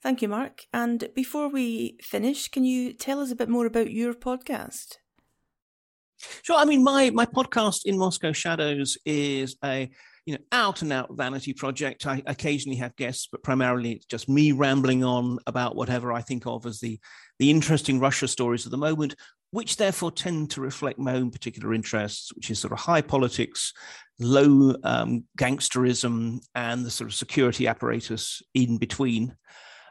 Thank 0.00 0.22
you, 0.22 0.28
Mark. 0.28 0.62
And 0.72 1.08
before 1.12 1.48
we 1.48 1.96
finish, 2.02 2.48
can 2.48 2.64
you 2.64 2.92
tell 2.92 3.18
us 3.18 3.32
a 3.32 3.36
bit 3.36 3.48
more 3.48 3.66
about 3.66 3.90
your 3.90 4.14
podcast? 4.14 4.98
Sure. 6.42 6.56
I 6.56 6.64
mean, 6.64 6.84
my 6.84 7.10
my 7.10 7.26
podcast 7.26 7.80
in 7.84 7.98
Moscow 7.98 8.30
Shadows 8.30 8.96
is 9.04 9.56
a 9.64 9.90
you 10.24 10.34
know 10.34 10.40
out 10.52 10.82
and 10.82 10.92
out 10.92 11.14
vanity 11.14 11.52
project. 11.52 12.06
I 12.06 12.22
occasionally 12.26 12.78
have 12.78 12.96
guests, 12.96 13.28
but 13.30 13.42
primarily 13.42 13.92
it's 13.92 14.06
just 14.06 14.28
me 14.28 14.52
rambling 14.52 15.04
on 15.04 15.38
about 15.46 15.76
whatever 15.76 16.12
I 16.12 16.20
think 16.20 16.46
of 16.46 16.66
as 16.66 16.80
the 16.80 16.98
the 17.38 17.50
interesting 17.50 17.98
Russia 17.98 18.28
stories 18.28 18.64
of 18.64 18.70
the 18.70 18.78
moment, 18.78 19.16
which 19.50 19.76
therefore 19.76 20.10
tend 20.10 20.50
to 20.50 20.60
reflect 20.60 20.98
my 20.98 21.14
own 21.14 21.30
particular 21.30 21.74
interests, 21.74 22.32
which 22.34 22.50
is 22.50 22.58
sort 22.58 22.72
of 22.72 22.78
high 22.78 23.02
politics, 23.02 23.72
low 24.18 24.74
um, 24.84 25.24
gangsterism, 25.38 26.40
and 26.54 26.84
the 26.84 26.90
sort 26.90 27.08
of 27.08 27.14
security 27.14 27.66
apparatus 27.66 28.42
in 28.54 28.78
between. 28.78 29.36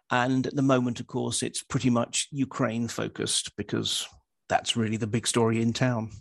And 0.09 0.45
at 0.45 0.55
the 0.55 0.61
moment, 0.61 0.99
of 0.99 1.07
course, 1.07 1.41
it's 1.41 1.63
pretty 1.63 1.89
much 1.89 2.27
Ukraine 2.31 2.87
focused 2.87 3.55
because 3.55 4.05
that's 4.49 4.75
really 4.75 4.97
the 4.97 5.07
big 5.07 5.25
story 5.25 5.61
in 5.61 5.71
town. 5.71 6.11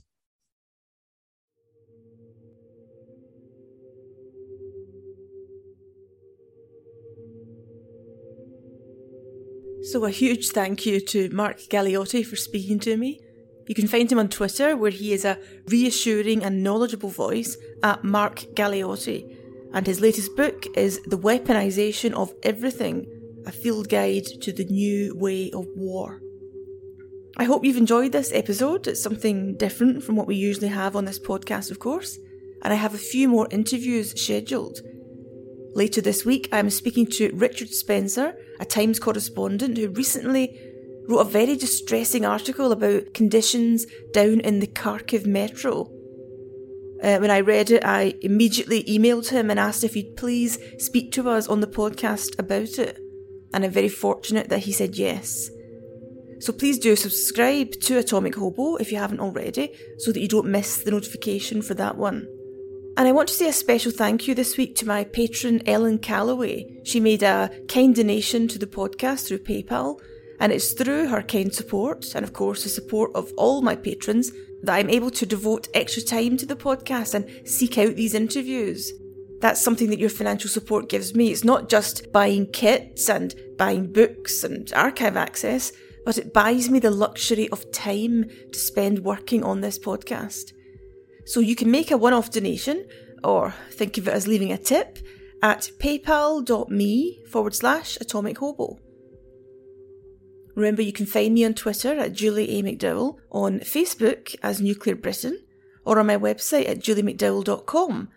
So, 9.90 10.04
a 10.04 10.10
huge 10.10 10.50
thank 10.50 10.86
you 10.86 11.00
to 11.00 11.30
Mark 11.30 11.58
Galeotti 11.62 12.24
for 12.24 12.36
speaking 12.36 12.78
to 12.78 12.96
me. 12.96 13.18
You 13.66 13.74
can 13.74 13.88
find 13.88 14.10
him 14.10 14.20
on 14.20 14.28
Twitter, 14.28 14.76
where 14.76 14.92
he 14.92 15.12
is 15.12 15.24
a 15.24 15.36
reassuring 15.66 16.44
and 16.44 16.62
knowledgeable 16.62 17.08
voice 17.08 17.56
at 17.82 18.04
Mark 18.04 18.44
Galeotti. 18.54 19.36
And 19.74 19.84
his 19.88 20.00
latest 20.00 20.36
book 20.36 20.64
is 20.76 21.00
The 21.06 21.18
Weaponization 21.18 22.12
of 22.12 22.32
Everything 22.44 23.04
A 23.46 23.50
Field 23.50 23.88
Guide 23.88 24.26
to 24.42 24.52
the 24.52 24.64
New 24.66 25.16
Way 25.16 25.50
of 25.50 25.66
War. 25.74 26.20
I 27.36 27.42
hope 27.42 27.64
you've 27.64 27.76
enjoyed 27.76 28.12
this 28.12 28.30
episode. 28.32 28.86
It's 28.86 29.02
something 29.02 29.56
different 29.56 30.04
from 30.04 30.14
what 30.14 30.28
we 30.28 30.36
usually 30.36 30.68
have 30.68 30.94
on 30.94 31.04
this 31.04 31.18
podcast, 31.18 31.72
of 31.72 31.80
course, 31.80 32.16
and 32.62 32.72
I 32.72 32.76
have 32.76 32.94
a 32.94 33.08
few 33.12 33.28
more 33.28 33.48
interviews 33.50 34.12
scheduled. 34.22 34.78
Later 35.74 36.00
this 36.00 36.24
week, 36.24 36.48
I'm 36.52 36.70
speaking 36.70 37.06
to 37.06 37.32
Richard 37.34 37.70
Spencer, 37.70 38.36
a 38.60 38.64
Times 38.64 39.00
correspondent 39.00 39.78
who 39.78 39.88
recently 39.88 40.56
wrote 41.08 41.20
a 41.20 41.24
very 41.24 41.56
distressing 41.56 42.24
article 42.24 42.70
about 42.70 43.14
conditions 43.14 43.86
down 44.12 44.40
in 44.40 44.60
the 44.60 44.66
Kharkiv 44.66 45.26
metro. 45.26 45.90
Uh, 47.02 47.18
when 47.18 47.30
I 47.30 47.40
read 47.40 47.70
it, 47.70 47.84
I 47.84 48.14
immediately 48.20 48.84
emailed 48.84 49.30
him 49.30 49.50
and 49.50 49.58
asked 49.58 49.82
if 49.82 49.94
he'd 49.94 50.16
please 50.16 50.58
speak 50.78 51.10
to 51.12 51.28
us 51.28 51.48
on 51.48 51.60
the 51.60 51.66
podcast 51.66 52.38
about 52.38 52.78
it. 52.78 52.98
And 53.52 53.64
I'm 53.64 53.70
very 53.70 53.88
fortunate 53.88 54.50
that 54.50 54.60
he 54.60 54.72
said 54.72 54.96
yes. 54.96 55.50
So 56.40 56.52
please 56.52 56.78
do 56.78 56.94
subscribe 56.96 57.72
to 57.82 57.98
Atomic 57.98 58.34
Hobo 58.34 58.76
if 58.76 58.92
you 58.92 58.98
haven't 58.98 59.20
already, 59.20 59.74
so 59.98 60.12
that 60.12 60.20
you 60.20 60.28
don't 60.28 60.50
miss 60.50 60.82
the 60.82 60.90
notification 60.90 61.62
for 61.62 61.74
that 61.74 61.96
one. 61.96 62.26
And 62.96 63.08
I 63.08 63.12
want 63.12 63.28
to 63.28 63.34
say 63.34 63.48
a 63.48 63.52
special 63.52 63.92
thank 63.92 64.26
you 64.28 64.34
this 64.34 64.56
week 64.56 64.74
to 64.76 64.86
my 64.86 65.04
patron 65.04 65.62
Ellen 65.66 65.98
Calloway. 65.98 66.66
She 66.84 67.00
made 67.00 67.22
a 67.22 67.50
kind 67.68 67.94
donation 67.94 68.48
to 68.48 68.58
the 68.58 68.66
podcast 68.66 69.26
through 69.26 69.38
PayPal, 69.38 70.00
and 70.38 70.52
it's 70.52 70.72
through 70.72 71.08
her 71.08 71.22
kind 71.22 71.54
support, 71.54 72.14
and 72.14 72.24
of 72.24 72.32
course 72.32 72.64
the 72.64 72.68
support 72.68 73.10
of 73.14 73.32
all 73.36 73.62
my 73.62 73.76
patrons, 73.76 74.32
that 74.62 74.74
I'm 74.74 74.90
able 74.90 75.10
to 75.12 75.24
devote 75.24 75.68
extra 75.72 76.02
time 76.02 76.36
to 76.36 76.46
the 76.46 76.56
podcast 76.56 77.14
and 77.14 77.48
seek 77.48 77.78
out 77.78 77.96
these 77.96 78.14
interviews. 78.14 78.92
That's 79.40 79.62
something 79.62 79.88
that 79.90 79.98
your 79.98 80.10
financial 80.10 80.50
support 80.50 80.90
gives 80.90 81.14
me. 81.14 81.30
It's 81.30 81.44
not 81.44 81.70
just 81.70 82.12
buying 82.12 82.46
kits 82.52 83.08
and 83.08 83.34
buying 83.56 83.90
books 83.90 84.44
and 84.44 84.70
archive 84.74 85.16
access 85.16 85.72
but 86.04 86.18
it 86.18 86.32
buys 86.32 86.70
me 86.70 86.78
the 86.78 86.90
luxury 86.90 87.48
of 87.50 87.70
time 87.72 88.28
to 88.52 88.58
spend 88.58 89.00
working 89.00 89.44
on 89.44 89.60
this 89.60 89.78
podcast. 89.78 90.52
So 91.30 91.38
you 91.38 91.54
can 91.54 91.70
make 91.70 91.92
a 91.92 91.96
one 91.96 92.12
off 92.12 92.32
donation, 92.32 92.88
or 93.22 93.54
think 93.70 93.96
of 93.98 94.08
it 94.08 94.14
as 94.14 94.26
leaving 94.26 94.50
a 94.50 94.58
tip, 94.58 94.98
at 95.40 95.70
paypal.me 95.78 97.24
forward 97.30 97.54
slash 97.54 97.96
atomic 98.00 98.38
hobo. 98.38 98.80
Remember, 100.56 100.82
you 100.82 100.92
can 100.92 101.06
find 101.06 101.34
me 101.34 101.44
on 101.44 101.54
Twitter 101.54 101.96
at 101.96 102.14
Julie 102.14 102.58
A. 102.58 102.64
McDowell, 102.64 103.18
on 103.30 103.60
Facebook 103.60 104.34
as 104.42 104.60
Nuclear 104.60 104.96
Britain, 104.96 105.38
or 105.84 106.00
on 106.00 106.08
my 106.08 106.16
website 106.16 106.68
at 106.68 106.80
juliemcdowell.com. 106.80 108.08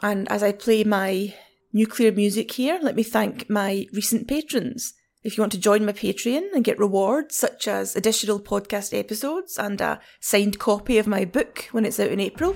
And 0.00 0.30
as 0.30 0.44
I 0.44 0.52
play 0.52 0.84
my 0.84 1.34
nuclear 1.72 2.12
music 2.12 2.52
here, 2.52 2.78
let 2.80 2.94
me 2.94 3.02
thank 3.02 3.50
my 3.50 3.88
recent 3.92 4.28
patrons. 4.28 4.94
If 5.24 5.38
you 5.38 5.42
want 5.42 5.52
to 5.52 5.58
join 5.58 5.86
my 5.86 5.92
Patreon 5.92 6.52
and 6.52 6.62
get 6.62 6.78
rewards 6.78 7.34
such 7.34 7.66
as 7.66 7.96
additional 7.96 8.38
podcast 8.38 8.96
episodes 8.96 9.56
and 9.56 9.80
a 9.80 9.98
signed 10.20 10.58
copy 10.58 10.98
of 10.98 11.06
my 11.06 11.24
book 11.24 11.66
when 11.72 11.86
it's 11.86 11.98
out 11.98 12.10
in 12.10 12.20
April, 12.20 12.54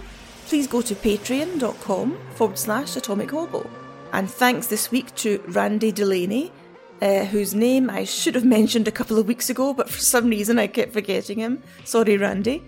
please 0.48 0.66
go 0.66 0.82
to 0.82 0.94
patreon.com 0.94 2.18
forward 2.34 2.58
slash 2.58 2.94
atomic 2.94 3.30
hobo. 3.30 3.68
And 4.12 4.30
thanks 4.30 4.66
this 4.66 4.90
week 4.90 5.14
to 5.14 5.42
Randy 5.48 5.92
Delaney, 5.92 6.52
uh, 7.00 7.24
whose 7.24 7.54
name 7.54 7.88
I 7.88 8.04
should 8.04 8.34
have 8.34 8.44
mentioned 8.44 8.86
a 8.86 8.92
couple 8.92 9.18
of 9.18 9.26
weeks 9.26 9.48
ago, 9.48 9.72
but 9.72 9.88
for 9.88 10.00
some 10.00 10.28
reason 10.28 10.58
I 10.58 10.66
kept 10.66 10.92
forgetting 10.92 11.38
him. 11.38 11.62
Sorry, 11.86 12.18
Randy. 12.18 12.62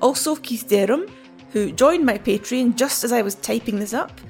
Also, 0.00 0.36
Keith 0.36 0.66
Derham, 0.68 1.06
who 1.52 1.70
joined 1.70 2.06
my 2.06 2.16
Patreon 2.16 2.76
just 2.76 3.04
as 3.04 3.12
I 3.12 3.20
was 3.20 3.34
typing 3.34 3.78
this 3.78 3.92
up. 3.92 4.22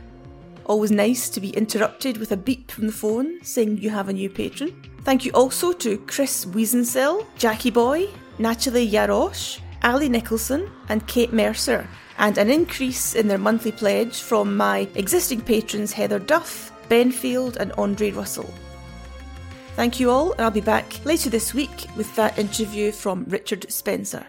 Always 0.67 0.91
nice 0.91 1.29
to 1.31 1.41
be 1.41 1.51
interrupted 1.51 2.17
with 2.17 2.33
a 2.33 2.37
beep 2.37 2.71
from 2.71 2.87
the 2.87 2.93
phone 2.93 3.43
saying 3.43 3.79
you 3.79 3.91
have 3.91 4.09
a 4.09 4.13
new 4.13 4.31
patron. 4.31 4.75
Thank 5.03 5.27
you 5.27 5.33
also 5.33 5.73
to 5.73 5.99
Chris 5.99 6.47
Wiesensill, 6.47 7.27
Jackie 7.37 7.71
Boy, 7.71 8.09
Natalie 8.39 8.89
Yarosh, 8.89 9.61
Ali 9.83 10.09
Nicholson, 10.09 10.71
and 10.89 11.07
Kate 11.07 11.33
Mercer, 11.33 11.87
and 12.17 12.39
an 12.39 12.51
increase 12.51 13.15
in 13.15 13.29
their 13.29 13.39
monthly 13.39 13.73
pledge 13.73 14.21
from 14.21 14.57
my 14.57 14.89
existing 14.95 15.43
patrons 15.43 15.93
Heather 15.93 16.19
Duff, 16.19 16.73
Ben 16.89 17.13
Field, 17.13 17.59
and 17.59 17.73
Andre 17.73 18.11
Russell. 18.11 18.49
Thank 19.77 20.01
you 20.01 20.11
all, 20.11 20.33
and 20.33 20.41
I'll 20.41 20.51
be 20.51 20.63
back 20.63 21.05
later 21.05 21.29
this 21.29 21.53
week 21.53 21.89
with 21.97 22.15
that 22.17 22.39
interview 22.39 22.91
from 22.93 23.25
Richard 23.29 23.71
Spencer. 23.71 24.25